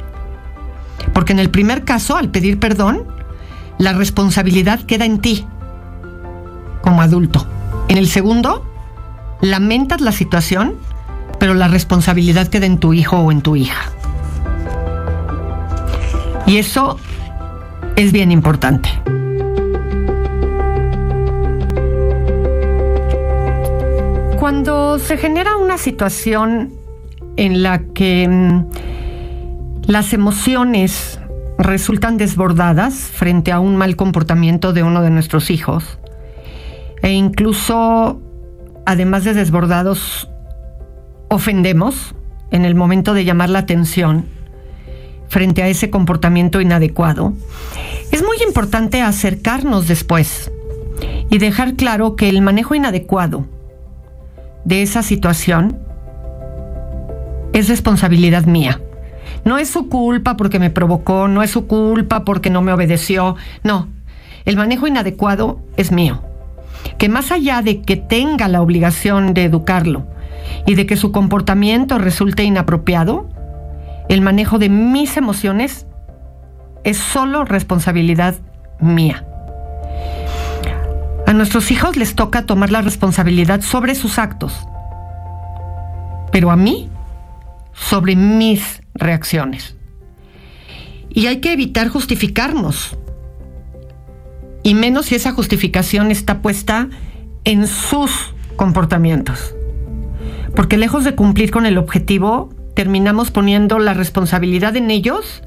Porque 1.12 1.32
en 1.32 1.40
el 1.40 1.50
primer 1.50 1.85
caso, 1.85 2.16
al 2.16 2.30
pedir 2.30 2.58
perdón, 2.58 3.04
la 3.78 3.92
responsabilidad 3.92 4.80
queda 4.80 5.04
en 5.04 5.18
ti 5.18 5.46
como 6.82 7.00
adulto. 7.00 7.46
En 7.88 7.96
el 7.96 8.08
segundo, 8.08 8.64
lamentas 9.40 10.00
la 10.00 10.12
situación, 10.12 10.74
pero 11.38 11.54
la 11.54 11.68
responsabilidad 11.68 12.48
queda 12.48 12.66
en 12.66 12.78
tu 12.78 12.92
hijo 12.92 13.18
o 13.18 13.32
en 13.32 13.40
tu 13.40 13.56
hija. 13.56 13.90
Y 16.46 16.58
eso 16.58 16.98
es 17.96 18.12
bien 18.12 18.30
importante. 18.30 18.90
Cuando 24.38 24.98
se 24.98 25.16
genera 25.16 25.56
una 25.56 25.78
situación 25.78 26.72
en 27.36 27.62
la 27.62 27.78
que 27.78 28.28
mm, 28.28 28.66
las 29.86 30.12
emociones 30.12 31.20
resultan 31.58 32.16
desbordadas 32.16 32.94
frente 32.94 33.52
a 33.52 33.60
un 33.60 33.76
mal 33.76 33.96
comportamiento 33.96 34.72
de 34.72 34.82
uno 34.82 35.00
de 35.00 35.10
nuestros 35.10 35.50
hijos 35.50 35.98
e 37.02 37.12
incluso, 37.12 38.20
además 38.86 39.24
de 39.24 39.34
desbordados, 39.34 40.30
ofendemos 41.28 42.14
en 42.50 42.64
el 42.64 42.74
momento 42.74 43.14
de 43.14 43.24
llamar 43.24 43.50
la 43.50 43.60
atención 43.60 44.26
frente 45.28 45.62
a 45.62 45.68
ese 45.68 45.90
comportamiento 45.90 46.60
inadecuado, 46.60 47.32
es 48.10 48.22
muy 48.22 48.36
importante 48.46 49.00
acercarnos 49.00 49.88
después 49.88 50.52
y 51.30 51.38
dejar 51.38 51.74
claro 51.74 52.16
que 52.16 52.28
el 52.28 52.42
manejo 52.42 52.74
inadecuado 52.74 53.46
de 54.64 54.82
esa 54.82 55.02
situación 55.02 55.78
es 57.54 57.68
responsabilidad 57.68 58.44
mía. 58.44 58.80
No 59.44 59.58
es 59.58 59.68
su 59.68 59.88
culpa 59.88 60.36
porque 60.36 60.58
me 60.58 60.70
provocó, 60.70 61.28
no 61.28 61.42
es 61.42 61.50
su 61.50 61.66
culpa 61.66 62.24
porque 62.24 62.50
no 62.50 62.60
me 62.60 62.72
obedeció, 62.72 63.36
no. 63.64 63.88
El 64.44 64.56
manejo 64.56 64.86
inadecuado 64.86 65.60
es 65.76 65.90
mío. 65.90 66.22
Que 66.98 67.08
más 67.08 67.32
allá 67.32 67.62
de 67.62 67.82
que 67.82 67.96
tenga 67.96 68.48
la 68.48 68.62
obligación 68.62 69.34
de 69.34 69.44
educarlo 69.44 70.06
y 70.66 70.74
de 70.74 70.86
que 70.86 70.96
su 70.96 71.12
comportamiento 71.12 71.98
resulte 71.98 72.44
inapropiado, 72.44 73.28
el 74.08 74.20
manejo 74.20 74.58
de 74.58 74.68
mis 74.68 75.16
emociones 75.16 75.86
es 76.84 76.98
solo 76.98 77.44
responsabilidad 77.44 78.36
mía. 78.80 79.24
A 81.26 81.32
nuestros 81.32 81.70
hijos 81.70 81.96
les 81.96 82.14
toca 82.14 82.46
tomar 82.46 82.70
la 82.70 82.82
responsabilidad 82.82 83.62
sobre 83.62 83.94
sus 83.94 84.18
actos, 84.18 84.66
pero 86.30 86.50
a 86.50 86.56
mí 86.56 86.90
sobre 87.72 88.16
mis 88.16 88.82
reacciones. 88.94 89.76
Y 91.08 91.26
hay 91.26 91.40
que 91.40 91.52
evitar 91.52 91.88
justificarnos, 91.88 92.98
y 94.62 94.75
menos 94.75 95.07
si 95.07 95.14
esa 95.14 95.33
justificación 95.33 96.11
está 96.11 96.40
puesta 96.40 96.88
en 97.44 97.66
sus 97.66 98.35
comportamientos. 98.57 99.55
Porque 100.55 100.77
lejos 100.77 101.05
de 101.05 101.14
cumplir 101.14 101.51
con 101.51 101.66
el 101.66 101.79
objetivo, 101.79 102.51
terminamos 102.75 103.31
poniendo 103.31 103.79
la 103.79 103.94
responsabilidad 103.94 104.77
en 104.77 104.90
ellos 104.90 105.42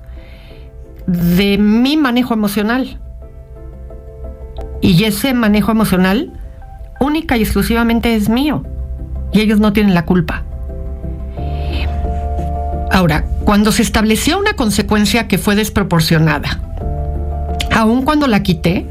de 1.07 1.57
mi 1.57 1.97
manejo 1.97 2.33
emocional. 2.33 2.99
Y 4.81 5.03
ese 5.03 5.33
manejo 5.33 5.71
emocional 5.71 6.33
única 6.99 7.37
y 7.37 7.41
exclusivamente 7.41 8.15
es 8.15 8.29
mío. 8.29 8.63
Y 9.31 9.41
ellos 9.41 9.59
no 9.59 9.73
tienen 9.73 9.93
la 9.93 10.05
culpa. 10.05 10.43
Ahora, 12.91 13.25
cuando 13.43 13.71
se 13.71 13.81
estableció 13.81 14.39
una 14.39 14.53
consecuencia 14.53 15.27
que 15.27 15.37
fue 15.37 15.55
desproporcionada, 15.55 16.61
aun 17.71 18.03
cuando 18.03 18.27
la 18.27 18.41
quité, 18.41 18.85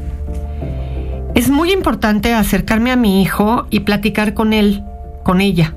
es 1.35 1.49
muy 1.49 1.73
importante 1.73 2.33
acercarme 2.33 2.91
a 2.91 2.95
mi 2.95 3.21
hijo 3.21 3.67
y 3.69 3.81
platicar 3.81 4.33
con 4.33 4.53
él, 4.53 4.83
con 5.23 5.41
ella. 5.41 5.75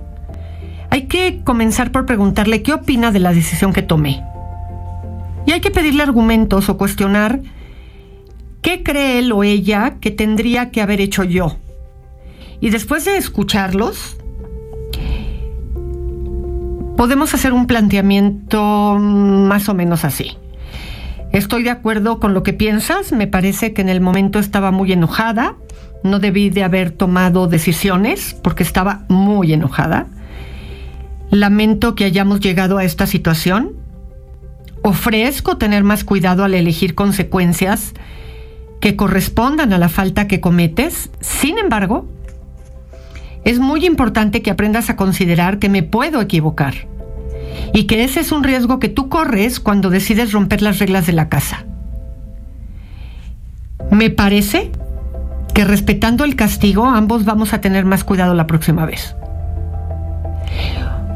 Hay 0.89 1.07
que 1.07 1.43
comenzar 1.43 1.91
por 1.91 2.07
preguntarle 2.07 2.63
qué 2.63 2.73
opina 2.73 3.11
de 3.11 3.19
la 3.19 3.33
decisión 3.33 3.73
que 3.73 3.83
tomé. 3.83 4.23
Y 5.47 5.53
hay 5.53 5.61
que 5.61 5.73
pedirle 5.73 6.05
argumentos 6.05 6.69
o 6.69 6.79
cuestionar 6.79 7.41
qué 8.63 8.85
cree 8.85 9.19
él 9.19 9.33
o 9.33 9.43
ella 9.43 9.97
que 10.01 10.13
tendría 10.13 10.71
que 10.71 10.81
haber 10.81 11.01
hecho 11.01 11.25
yo. 11.25 11.57
Y 12.61 12.71
después 12.71 13.05
de 13.05 13.17
escucharlos, 13.17 14.17
podemos 16.97 17.35
hacer 17.35 17.53
un 17.53 17.67
planteamiento 17.67 18.97
más 18.99 19.69
o 19.69 19.75
menos 19.75 20.05
así. 20.05 20.37
Estoy 21.39 21.63
de 21.63 21.71
acuerdo 21.71 22.19
con 22.19 22.35
lo 22.35 22.43
que 22.43 22.53
piensas, 22.53 23.13
me 23.13 23.29
parece 23.29 23.73
que 23.73 23.81
en 23.81 23.89
el 23.89 24.01
momento 24.01 24.41
estaba 24.41 24.73
muy 24.73 24.91
enojada, 24.91 25.55
no 26.03 26.19
debí 26.19 26.51
de 26.51 26.65
haber 26.65 26.91
tomado 26.91 27.47
decisiones 27.47 28.35
porque 28.43 28.65
estaba 28.65 29.05
muy 29.07 29.53
enojada. 29.53 30.09
Lamento 31.31 31.95
que 31.95 32.05
hayamos 32.05 32.41
llegado 32.41 32.77
a 32.77 32.83
esta 32.83 33.07
situación. 33.07 33.77
Ofrezco 34.83 35.59
tener 35.59 35.85
más 35.85 36.03
cuidado 36.03 36.43
al 36.43 36.55
elegir 36.55 36.97
consecuencias 36.97 37.93
que 38.81 38.97
correspondan 38.97 39.73
a 39.73 39.79
la 39.79 39.89
falta 39.89 40.27
que 40.27 40.41
cometes. 40.41 41.09
Sin 41.21 41.57
embargo, 41.57 42.09
es 43.45 43.61
muy 43.61 43.87
importante 43.87 44.43
que 44.43 44.51
aprendas 44.51 44.91
a 44.91 44.97
considerar 44.97 45.61
que 45.61 45.69
me 45.69 45.85
puedo 45.85 46.21
equivocar 46.21 46.89
y 47.73 47.85
que 47.85 48.05
ese 48.05 48.21
es 48.21 48.33
un 48.33 48.45
riesgo 48.45 48.79
que 48.79 48.89
tú 48.89 49.09
corres 49.09 49.61
cuando 49.61 49.91
decides 49.91 50.33
romper 50.33 50.63
las 50.63 50.79
reglas 50.79 51.07
de 51.07 51.13
la 51.13 51.29
casa. 51.29 51.65
Me 53.91 54.11
parece 54.11 54.71
que 55.55 55.65
respetando 55.65 56.25
el 56.25 56.37
castigo 56.37 56.87
ambos 56.87 57.25
vamos 57.25 57.53
a 57.53 57.61
tener 57.61 57.85
más 57.85 58.05
cuidado 58.05 58.35
la 58.35 58.47
próxima 58.47 58.87
vez. 58.87 59.17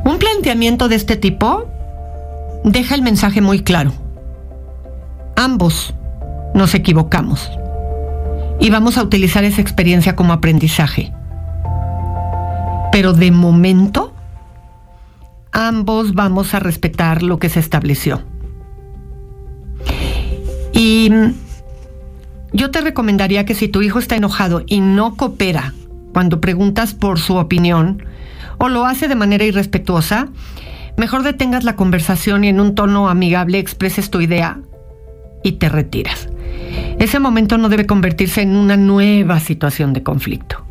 Un 0.05 0.19
planteamiento 0.19 0.89
de 0.89 0.97
este 0.97 1.17
tipo 1.17 1.69
deja 2.65 2.95
el 2.95 3.03
mensaje 3.03 3.41
muy 3.41 3.61
claro. 3.61 3.93
Ambos 5.37 5.95
nos 6.55 6.75
equivocamos 6.75 7.51
y 8.61 8.71
vamos 8.71 8.99
a 8.99 9.03
utilizar 9.03 9.45
esa 9.45 9.61
experiencia 9.61 10.15
como 10.15 10.33
aprendizaje. 10.33 11.13
Pero 12.93 13.13
de 13.13 13.31
momento, 13.31 14.12
ambos 15.53 16.15
vamos 16.15 16.55
a 16.55 16.59
respetar 16.59 17.23
lo 17.23 17.39
que 17.39 17.49
se 17.49 17.61
estableció. 17.61 18.23
Y 20.73 21.11
yo 22.53 22.71
te 22.71 22.81
recomendaría 22.81 23.45
que 23.45 23.55
si 23.55 23.69
tu 23.69 23.83
hijo 23.83 23.99
está 23.99 24.17
enojado 24.17 24.63
y 24.67 24.81
no 24.81 25.17
coopera 25.17 25.75
cuando 26.13 26.41
preguntas 26.41 26.95
por 26.95 27.19
su 27.19 27.37
opinión 27.37 28.05
o 28.59 28.69
lo 28.69 28.85
hace 28.85 29.09
de 29.09 29.15
manera 29.15 29.45
irrespetuosa, 29.45 30.29
mejor 30.97 31.23
detengas 31.23 31.65
la 31.65 31.77
conversación 31.77 32.45
y 32.45 32.49
en 32.49 32.61
un 32.61 32.75
tono 32.75 33.09
amigable 33.09 33.59
expreses 33.59 34.11
tu 34.11 34.21
idea 34.21 34.59
y 35.43 35.53
te 35.53 35.69
retiras. 35.69 36.29
Ese 36.99 37.19
momento 37.19 37.59
no 37.59 37.69
debe 37.69 37.87
convertirse 37.87 38.43
en 38.43 38.57
una 38.57 38.77
nueva 38.77 39.41
situación 39.41 39.93
de 39.93 40.03
conflicto. 40.03 40.65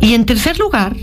Y 0.00 0.14
en 0.14 0.26
tercer 0.26 0.58
lugar, 0.58 0.94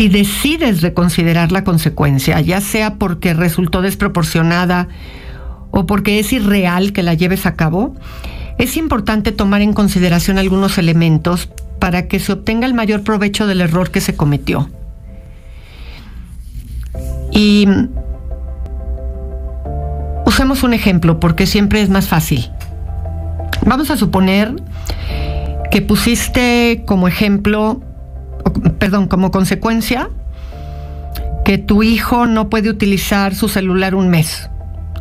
si 0.00 0.08
decides 0.08 0.80
reconsiderar 0.80 1.52
la 1.52 1.62
consecuencia, 1.62 2.40
ya 2.40 2.62
sea 2.62 2.94
porque 2.94 3.34
resultó 3.34 3.82
desproporcionada 3.82 4.88
o 5.72 5.84
porque 5.84 6.18
es 6.18 6.32
irreal 6.32 6.94
que 6.94 7.02
la 7.02 7.12
lleves 7.12 7.44
a 7.44 7.54
cabo, 7.54 7.94
es 8.56 8.78
importante 8.78 9.30
tomar 9.30 9.60
en 9.60 9.74
consideración 9.74 10.38
algunos 10.38 10.78
elementos 10.78 11.50
para 11.78 12.08
que 12.08 12.18
se 12.18 12.32
obtenga 12.32 12.66
el 12.66 12.72
mayor 12.72 13.02
provecho 13.02 13.46
del 13.46 13.60
error 13.60 13.90
que 13.90 14.00
se 14.00 14.16
cometió. 14.16 14.70
Y 17.30 17.68
usemos 20.24 20.62
un 20.62 20.72
ejemplo 20.72 21.20
porque 21.20 21.46
siempre 21.46 21.82
es 21.82 21.90
más 21.90 22.08
fácil. 22.08 22.50
Vamos 23.66 23.90
a 23.90 23.98
suponer 23.98 24.54
que 25.70 25.82
pusiste 25.82 26.84
como 26.86 27.06
ejemplo, 27.06 27.82
perdón, 28.78 29.08
como 29.08 29.30
consecuencia, 29.30 30.10
que 31.44 31.58
tu 31.58 31.82
hijo 31.82 32.26
no 32.26 32.48
puede 32.48 32.70
utilizar 32.70 33.34
su 33.34 33.48
celular 33.48 33.94
un 33.94 34.08
mes, 34.08 34.48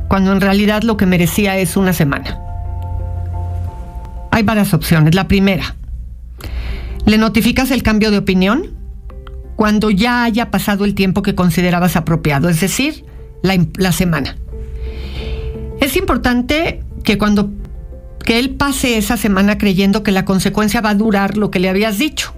cuando 0.08 0.32
en 0.32 0.42
realidad 0.42 0.84
lo 0.84 0.98
que 0.98 1.06
merecía 1.06 1.58
es 1.58 1.78
una 1.78 1.94
semana. 1.94 2.40
Hay 4.32 4.44
varias 4.44 4.74
opciones. 4.74 5.16
La 5.16 5.28
primera, 5.28 5.76
le 7.06 7.18
notificas 7.18 7.72
el 7.72 7.84
cambio 7.84 8.12
de 8.12 8.20
opinión 8.20 8.78
cuando 9.56 9.90
ya 9.90 10.24
haya 10.24 10.52
pasado 10.52 10.86
el 10.86 10.96
tiempo 10.96 11.22
que 11.22 11.36
considerabas 11.36 11.96
apropiado, 11.96 12.50
es 12.50 12.62
decir, 12.62 13.06
la, 13.42 13.92
semana. 13.92 14.38
Es 15.82 15.98
importante 15.98 16.84
que 17.04 17.18
cuando 17.18 17.52
que 18.24 18.40
él 18.40 18.52
pase 18.52 18.98
esa 18.98 19.18
semana 19.18 19.58
creyendo 19.58 20.04
que 20.04 20.12
la 20.12 20.24
consecuencia 20.24 20.82
va 20.82 20.92
a 20.92 20.96
durar 20.96 21.38
lo 21.38 21.52
que 21.52 21.60
le 21.60 21.70
habías 21.70 21.98
dicho 21.98 22.34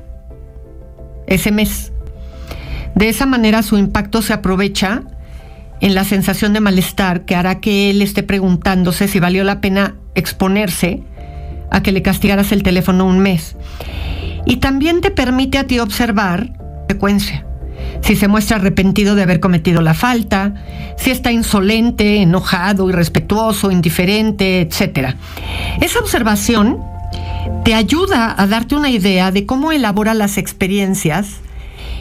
ese 1.36 1.52
mes. 1.52 1.92
De 2.96 3.10
esa 3.10 3.26
manera 3.26 3.64
su 3.64 3.78
impacto 3.78 4.22
se 4.22 4.34
aprovecha 4.34 5.04
en 5.80 5.96
la 5.96 6.04
sensación 6.04 6.54
de 6.54 6.60
malestar 6.60 7.26
que 7.26 7.36
hará 7.36 7.60
que 7.60 7.90
él 7.90 8.02
esté 8.02 8.24
preguntándose 8.24 9.08
si 9.08 9.20
valió 9.20 9.44
la 9.44 9.62
pena 9.62 9.96
exponerse 10.14 11.04
a 11.72 11.82
que 11.82 11.92
le 11.92 12.02
castigaras 12.02 12.52
el 12.52 12.64
teléfono 12.64 13.06
un 13.06 13.20
mes. 13.20 13.56
Y 14.46 14.58
también 14.58 15.02
te 15.02 15.12
permite 15.12 15.58
a 15.58 15.66
ti 15.66 15.80
observar 15.80 16.54
secuencia 16.88 17.46
si 18.02 18.16
se 18.16 18.28
muestra 18.28 18.58
arrepentido 18.58 19.16
de 19.16 19.24
haber 19.24 19.40
cometido 19.40 19.82
la 19.82 19.94
falta, 19.94 20.56
si 20.98 21.12
está 21.12 21.32
insolente, 21.32 22.22
enojado, 22.22 22.90
irrespetuoso, 22.90 23.72
indiferente, 23.72 24.62
etc. 24.62 25.16
Esa 25.82 26.00
observación 26.00 26.80
te 27.64 27.74
ayuda 27.74 28.34
a 28.38 28.48
darte 28.48 28.76
una 28.76 28.90
idea 28.90 29.32
de 29.32 29.46
cómo 29.46 29.72
elabora 29.72 30.14
las 30.14 30.38
experiencias 30.38 31.42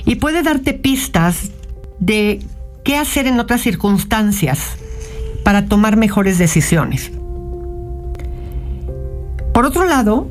y 0.05 0.17
puede 0.17 0.43
darte 0.43 0.73
pistas 0.73 1.51
de 1.99 2.41
qué 2.85 2.97
hacer 2.97 3.27
en 3.27 3.39
otras 3.39 3.61
circunstancias 3.61 4.77
para 5.45 5.67
tomar 5.67 5.97
mejores 5.97 6.39
decisiones. 6.39 7.13
Por 9.53 9.67
otro 9.67 9.85
lado, 9.85 10.31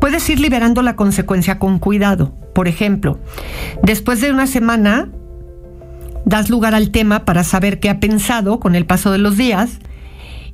puedes 0.00 0.28
ir 0.30 0.40
liberando 0.40 0.82
la 0.82 0.96
consecuencia 0.96 1.58
con 1.58 1.78
cuidado. 1.78 2.32
Por 2.54 2.66
ejemplo, 2.66 3.18
después 3.82 4.20
de 4.20 4.32
una 4.32 4.46
semana, 4.46 5.08
das 6.24 6.50
lugar 6.50 6.74
al 6.74 6.90
tema 6.90 7.24
para 7.24 7.44
saber 7.44 7.78
qué 7.80 7.90
ha 7.90 8.00
pensado 8.00 8.60
con 8.60 8.74
el 8.74 8.86
paso 8.86 9.12
de 9.12 9.18
los 9.18 9.36
días 9.36 9.78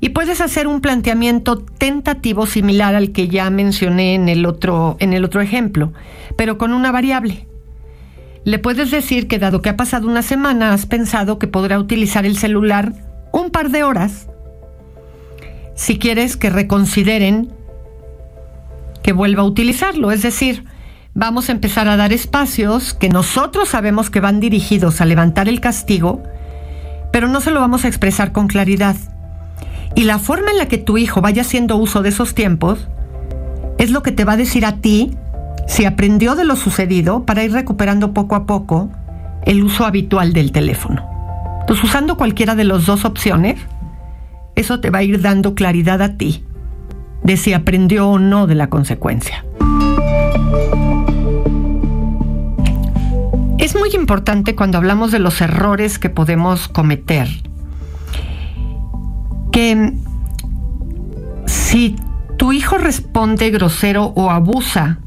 y 0.01 0.11
puedes 0.11 0.41
hacer 0.41 0.67
un 0.67 0.81
planteamiento 0.81 1.59
tentativo 1.59 2.47
similar 2.47 2.95
al 2.95 3.13
que 3.13 3.29
ya 3.29 3.49
mencioné 3.51 4.15
en 4.15 4.29
el 4.29 4.47
otro, 4.47 4.97
en 5.01 5.13
el 5.13 5.25
otro 5.25 5.41
ejemplo, 5.41 5.93
pero 6.37 6.59
con 6.59 6.73
una 6.73 6.93
variable. 6.93 7.47
Le 8.45 8.59
puedes 8.59 8.91
decir 8.91 9.27
que 9.27 9.39
dado 9.39 9.61
que 9.61 9.71
ha 9.71 9.77
pasado 9.77 10.07
una 10.07 10.23
semana 10.23 10.73
has 10.73 10.87
pensado 10.87 11.39
que 11.39 11.49
podrá 11.49 11.79
utilizar 11.79 12.27
el 12.27 12.37
celular 12.37 12.93
un 13.33 13.51
par 13.51 13.71
de 13.71 13.83
horas. 13.83 14.29
Si 15.75 15.99
quieres 15.99 16.37
que 16.37 16.51
reconsideren 16.51 17.51
que 19.03 19.13
vuelva 19.13 19.43
a 19.43 19.47
utilizarlo, 19.47 20.13
es 20.13 20.23
decir, 20.23 20.65
vamos 21.15 21.49
a 21.49 21.53
empezar 21.53 21.89
a 21.89 21.97
dar 21.97 22.13
espacios 22.13 22.95
que 22.95 23.09
nosotros 23.09 23.71
sabemos 23.71 24.11
que 24.11 24.21
van 24.21 24.39
dirigidos 24.39 25.01
a 25.01 25.07
levantar 25.07 25.49
el 25.49 25.61
castigo, 25.61 26.23
pero 27.13 27.29
no 27.29 27.41
se 27.41 27.51
lo 27.51 27.61
vamos 27.61 27.85
a 27.85 27.89
expresar 27.89 28.33
con 28.33 28.47
claridad. 28.47 28.97
Y 29.97 30.05
la 30.05 30.19
forma 30.19 30.51
en 30.51 30.59
la 30.59 30.69
que 30.69 30.77
tu 30.79 30.99
hijo 30.99 31.23
vaya 31.23 31.41
haciendo 31.41 31.77
uso 31.77 32.03
de 32.03 32.11
esos 32.11 32.35
tiempos 32.35 32.87
es 33.79 33.91
lo 33.91 34.03
que 34.03 34.13
te 34.13 34.27
va 34.27 34.35
a 34.35 34.37
decir 34.37 34.67
a 34.67 34.77
ti 34.77 35.17
si 35.67 35.87
aprendió 35.87 36.35
de 36.37 36.45
lo 36.45 36.55
sucedido 36.55 37.25
para 37.25 37.43
ir 37.43 37.53
recuperando 37.53 38.13
poco 38.13 38.37
a 38.37 38.45
poco 38.45 38.91
el 39.47 39.65
uso 39.65 39.87
habitual 39.87 40.35
del 40.35 40.53
teléfono. 40.53 41.09
Pues 41.67 41.83
usando 41.83 42.19
cualquiera 42.19 42.55
de 42.55 42.65
las 42.65 42.85
dos 42.85 43.07
opciones, 43.07 43.59
eso 44.55 44.81
te 44.81 44.91
va 44.91 44.99
a 44.99 45.03
ir 45.03 45.23
dando 45.23 45.55
claridad 45.55 46.03
a 46.03 46.17
ti 46.17 46.45
de 47.23 47.39
si 47.39 47.55
aprendió 47.55 48.09
o 48.09 48.19
no 48.19 48.47
de 48.47 48.55
la 48.55 48.69
consecuencia. 48.69 49.45
Es 53.59 53.75
muy 53.75 53.91
importante 53.95 54.55
cuando 54.55 54.79
hablamos 54.79 55.11
de 55.11 55.19
los 55.19 55.41
errores 55.41 55.99
que 55.99 56.11
podemos 56.11 56.69
cometer, 56.69 57.29
que 59.57 59.95
si 61.47 61.97
tu 62.37 62.53
hijo 62.53 62.77
responde 62.77 63.49
grosero 63.49 64.13
o 64.15 64.31
abusa 64.31 64.99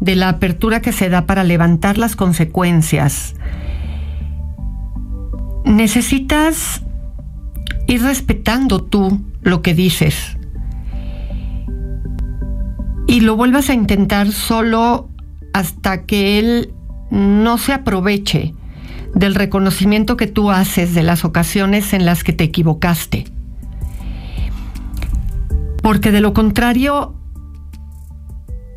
de 0.00 0.16
la 0.16 0.30
apertura 0.30 0.82
que 0.82 0.90
se 0.90 1.08
da 1.08 1.26
para 1.26 1.44
levantar 1.44 1.96
las 1.96 2.16
consecuencias, 2.16 3.36
necesitas 5.64 6.82
ir 7.86 8.02
respetando 8.02 8.82
tú 8.82 9.20
lo 9.42 9.62
que 9.62 9.74
dices 9.74 10.36
y 13.06 13.20
lo 13.20 13.36
vuelvas 13.36 13.70
a 13.70 13.74
intentar 13.74 14.32
solo 14.32 15.08
hasta 15.52 16.02
que 16.02 16.40
él 16.40 16.74
no 17.12 17.58
se 17.58 17.74
aproveche 17.74 18.56
del 19.14 19.36
reconocimiento 19.36 20.16
que 20.16 20.26
tú 20.26 20.50
haces 20.50 20.96
de 20.96 21.04
las 21.04 21.24
ocasiones 21.24 21.92
en 21.92 22.04
las 22.04 22.24
que 22.24 22.32
te 22.32 22.42
equivocaste. 22.42 23.26
Porque 25.82 26.12
de 26.12 26.20
lo 26.20 26.32
contrario, 26.32 27.14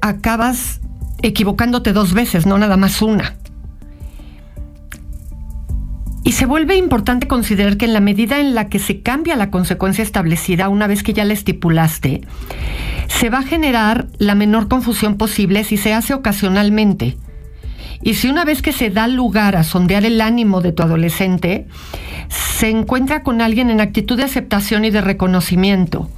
acabas 0.01 0.81
equivocándote 1.21 1.93
dos 1.93 2.13
veces, 2.13 2.45
no 2.45 2.57
nada 2.57 2.77
más 2.77 3.01
una. 3.01 3.35
Y 6.23 6.31
se 6.31 6.47
vuelve 6.47 6.75
importante 6.75 7.27
considerar 7.27 7.77
que 7.77 7.85
en 7.85 7.93
la 7.93 7.99
medida 7.99 8.39
en 8.39 8.55
la 8.55 8.67
que 8.67 8.79
se 8.79 9.01
cambia 9.01 9.35
la 9.35 9.51
consecuencia 9.51 10.03
establecida 10.03 10.69
una 10.69 10.87
vez 10.87 11.03
que 11.03 11.13
ya 11.13 11.23
la 11.23 11.33
estipulaste, 11.33 12.21
se 13.07 13.29
va 13.29 13.39
a 13.39 13.43
generar 13.43 14.07
la 14.17 14.33
menor 14.33 14.67
confusión 14.67 15.17
posible 15.17 15.63
si 15.63 15.77
se 15.77 15.93
hace 15.93 16.15
ocasionalmente. 16.15 17.17
Y 18.01 18.15
si 18.15 18.27
una 18.27 18.43
vez 18.43 18.63
que 18.63 18.71
se 18.71 18.89
da 18.89 19.07
lugar 19.07 19.55
a 19.55 19.63
sondear 19.63 20.03
el 20.03 20.19
ánimo 20.19 20.61
de 20.61 20.71
tu 20.71 20.81
adolescente, 20.81 21.67
se 22.29 22.69
encuentra 22.69 23.21
con 23.21 23.41
alguien 23.41 23.69
en 23.69 23.79
actitud 23.79 24.17
de 24.17 24.23
aceptación 24.23 24.83
y 24.83 24.89
de 24.89 25.01
reconocimiento 25.01 26.09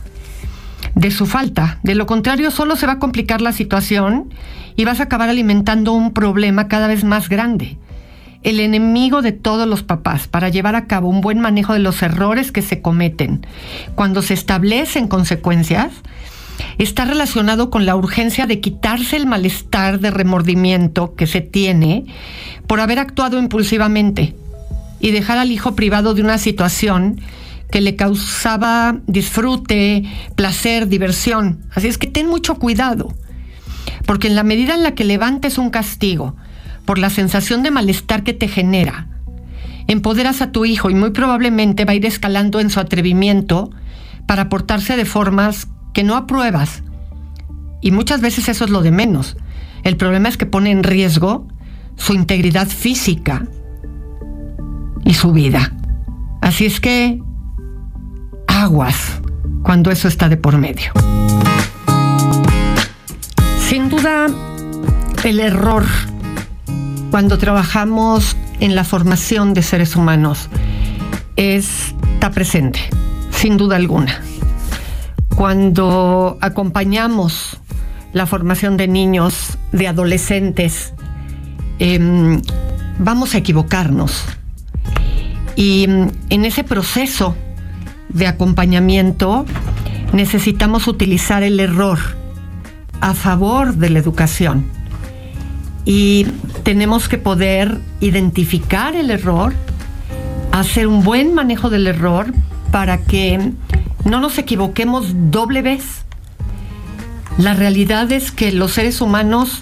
de 0.97 1.11
su 1.11 1.25
falta. 1.25 1.79
De 1.83 1.95
lo 1.95 2.05
contrario, 2.05 2.51
solo 2.51 2.75
se 2.75 2.87
va 2.87 2.93
a 2.93 2.99
complicar 2.99 3.41
la 3.41 3.51
situación 3.51 4.33
y 4.75 4.85
vas 4.85 4.99
a 4.99 5.03
acabar 5.03 5.29
alimentando 5.29 5.93
un 5.93 6.11
problema 6.11 6.67
cada 6.67 6.87
vez 6.87 7.03
más 7.03 7.29
grande. 7.29 7.77
El 8.43 8.59
enemigo 8.59 9.21
de 9.21 9.31
todos 9.31 9.67
los 9.67 9.83
papás 9.83 10.27
para 10.27 10.49
llevar 10.49 10.75
a 10.75 10.85
cabo 10.85 11.09
un 11.09 11.21
buen 11.21 11.39
manejo 11.39 11.73
de 11.73 11.79
los 11.79 12.01
errores 12.01 12.51
que 12.51 12.61
se 12.61 12.81
cometen 12.81 13.45
cuando 13.95 14.21
se 14.21 14.33
establecen 14.33 15.07
consecuencias 15.07 15.91
está 16.77 17.05
relacionado 17.05 17.69
con 17.69 17.85
la 17.85 17.95
urgencia 17.95 18.45
de 18.47 18.59
quitarse 18.59 19.17
el 19.17 19.27
malestar 19.27 19.99
de 19.99 20.11
remordimiento 20.11 21.15
que 21.15 21.27
se 21.27 21.41
tiene 21.41 22.05
por 22.67 22.79
haber 22.79 22.99
actuado 22.99 23.39
impulsivamente 23.39 24.35
y 24.99 25.11
dejar 25.11 25.37
al 25.37 25.51
hijo 25.51 25.75
privado 25.75 26.13
de 26.13 26.21
una 26.21 26.37
situación 26.37 27.19
que 27.71 27.81
le 27.81 27.95
causaba 27.95 28.97
disfrute, 29.07 30.03
placer, 30.35 30.87
diversión. 30.87 31.59
Así 31.71 31.87
es 31.87 31.97
que 31.97 32.07
ten 32.07 32.27
mucho 32.27 32.55
cuidado, 32.55 33.13
porque 34.05 34.27
en 34.27 34.35
la 34.35 34.43
medida 34.43 34.73
en 34.73 34.83
la 34.83 34.95
que 34.95 35.03
levantes 35.03 35.57
un 35.57 35.69
castigo 35.69 36.35
por 36.85 36.97
la 36.97 37.09
sensación 37.09 37.63
de 37.63 37.71
malestar 37.71 38.23
que 38.23 38.33
te 38.33 38.47
genera, 38.47 39.07
empoderas 39.87 40.41
a 40.41 40.51
tu 40.51 40.65
hijo 40.65 40.89
y 40.89 40.95
muy 40.95 41.11
probablemente 41.11 41.85
va 41.85 41.91
a 41.91 41.95
ir 41.95 42.05
escalando 42.05 42.59
en 42.59 42.69
su 42.69 42.79
atrevimiento 42.79 43.69
para 44.25 44.49
portarse 44.49 44.95
de 44.95 45.05
formas 45.05 45.67
que 45.93 46.03
no 46.03 46.15
apruebas. 46.15 46.83
Y 47.81 47.91
muchas 47.91 48.21
veces 48.21 48.49
eso 48.49 48.65
es 48.65 48.69
lo 48.69 48.81
de 48.81 48.91
menos. 48.91 49.37
El 49.83 49.97
problema 49.97 50.29
es 50.29 50.37
que 50.37 50.45
pone 50.45 50.71
en 50.71 50.83
riesgo 50.83 51.47
su 51.95 52.13
integridad 52.13 52.67
física 52.67 53.47
y 55.05 55.13
su 55.13 55.31
vida. 55.31 55.73
Así 56.41 56.65
es 56.65 56.79
que 56.79 57.21
aguas 58.63 59.21
cuando 59.63 59.91
eso 59.91 60.07
está 60.07 60.29
de 60.29 60.37
por 60.37 60.57
medio. 60.57 60.91
Sin 63.59 63.89
duda, 63.89 64.27
el 65.23 65.39
error 65.39 65.85
cuando 67.11 67.37
trabajamos 67.37 68.35
en 68.59 68.75
la 68.75 68.83
formación 68.83 69.53
de 69.53 69.63
seres 69.63 69.95
humanos 69.95 70.49
está 71.35 72.31
presente, 72.31 72.79
sin 73.31 73.57
duda 73.57 73.75
alguna 73.75 74.21
cuando 75.37 76.39
acompañamos 76.41 77.57
la 78.11 78.25
formación 78.25 78.75
de 78.75 78.87
niños, 78.87 79.59
de 79.71 79.87
adolescentes, 79.87 80.95
em, 81.77 82.41
vamos 82.97 83.35
a 83.35 83.37
equivocarnos. 83.37 84.25
Y 85.55 85.83
em, 85.83 86.09
en 86.31 86.45
ese 86.45 86.63
proceso 86.63 87.35
de 88.09 88.27
acompañamiento 88.27 89.45
necesitamos 90.13 90.87
utilizar 90.87 91.43
el 91.43 91.59
error 91.59 91.99
a 93.01 93.13
favor 93.13 93.75
de 93.75 93.89
la 93.89 93.99
educación. 93.99 94.65
Y 95.85 96.25
tenemos 96.63 97.07
que 97.07 97.17
poder 97.17 97.79
identificar 98.01 98.95
el 98.95 99.09
error, 99.09 99.53
hacer 100.51 100.87
un 100.87 101.03
buen 101.03 101.33
manejo 101.33 101.69
del 101.69 101.87
error 101.87 102.33
para 102.71 102.97
que 102.97 103.53
no 104.03 104.19
nos 104.19 104.37
equivoquemos 104.37 105.13
doble 105.31 105.61
vez. 105.61 106.03
La 107.37 107.53
realidad 107.53 108.11
es 108.11 108.31
que 108.31 108.51
los 108.51 108.73
seres 108.73 108.99
humanos, 108.99 109.61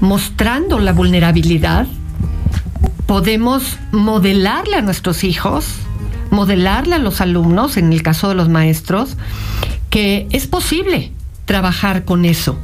mostrando 0.00 0.78
la 0.78 0.92
vulnerabilidad, 0.92 1.86
podemos 3.06 3.78
modelarle 3.92 4.76
a 4.76 4.82
nuestros 4.82 5.24
hijos, 5.24 5.66
modelarle 6.34 6.96
a 6.96 6.98
los 6.98 7.20
alumnos, 7.20 7.76
en 7.76 7.92
el 7.92 8.02
caso 8.02 8.28
de 8.28 8.34
los 8.34 8.48
maestros, 8.48 9.16
que 9.90 10.26
es 10.30 10.46
posible 10.46 11.12
trabajar 11.46 12.04
con 12.04 12.24
eso. 12.24 12.58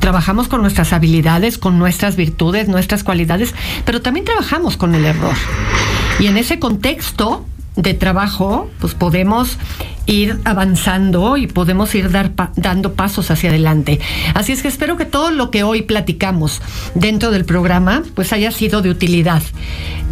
Trabajamos 0.00 0.48
con 0.48 0.62
nuestras 0.62 0.92
habilidades, 0.92 1.58
con 1.58 1.78
nuestras 1.78 2.16
virtudes, 2.16 2.68
nuestras 2.68 3.04
cualidades, 3.04 3.54
pero 3.84 4.00
también 4.00 4.24
trabajamos 4.24 4.76
con 4.76 4.94
el 4.94 5.04
error. 5.04 5.34
Y 6.20 6.26
en 6.26 6.36
ese 6.36 6.58
contexto 6.58 7.44
de 7.76 7.94
trabajo, 7.94 8.70
pues 8.80 8.94
podemos 8.94 9.58
ir 10.06 10.40
avanzando 10.44 11.36
y 11.36 11.46
podemos 11.46 11.94
ir 11.94 12.10
dar 12.10 12.32
dando 12.56 12.94
pasos 12.94 13.30
hacia 13.30 13.50
adelante. 13.50 14.00
Así 14.34 14.52
es 14.52 14.62
que 14.62 14.68
espero 14.68 14.96
que 14.96 15.04
todo 15.04 15.30
lo 15.30 15.50
que 15.50 15.62
hoy 15.62 15.82
platicamos 15.82 16.62
dentro 16.94 17.30
del 17.30 17.44
programa 17.44 18.02
pues 18.14 18.32
haya 18.32 18.50
sido 18.50 18.80
de 18.80 18.90
utilidad, 18.90 19.42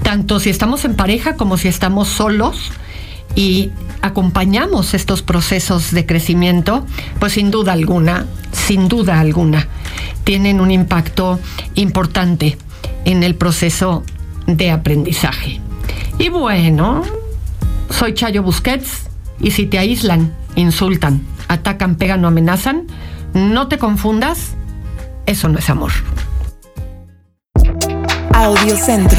tanto 0.03 0.39
si 0.39 0.51
estamos 0.51 0.85
en 0.85 0.95
pareja 0.95 1.37
como 1.37 1.57
si 1.57 1.69
estamos 1.69 2.09
solos 2.09 2.73
y 3.37 3.71
acompañamos 4.03 4.95
estos 4.95 5.23
procesos 5.23 5.93
de 5.93 6.07
crecimiento, 6.07 6.85
pues 7.21 7.35
sin 7.35 7.53
duda 7.53 7.73
alguna, 7.73 8.27
sin 8.51 8.89
duda 8.89 9.21
alguna, 9.21 9.69
tienen 10.25 10.61
un 10.61 10.73
impacto 10.73 11.39
importante 11.75 12.59
en 13.05 13.23
el 13.23 13.37
proceso 13.37 14.03
de 14.47 14.71
aprendizaje. 14.71 15.61
Y 16.19 16.31
bueno, 16.31 17.03
soy 17.91 18.15
Chayo 18.15 18.43
Busquets 18.43 19.09
y 19.39 19.53
si 19.53 19.67
te 19.67 19.79
aíslan, 19.79 20.35
insultan, 20.57 21.21
atacan, 21.47 21.97
pegan 21.97 22.25
o 22.25 22.29
amenazan, 22.29 22.87
no 23.35 23.69
te 23.69 23.77
confundas, 23.77 24.55
eso 25.27 25.49
no 25.49 25.59
es 25.59 25.69
amor. 25.69 25.93
Audio 28.33 28.77
Centro. 28.77 29.19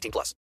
18 0.00 0.10
plus. 0.10 0.34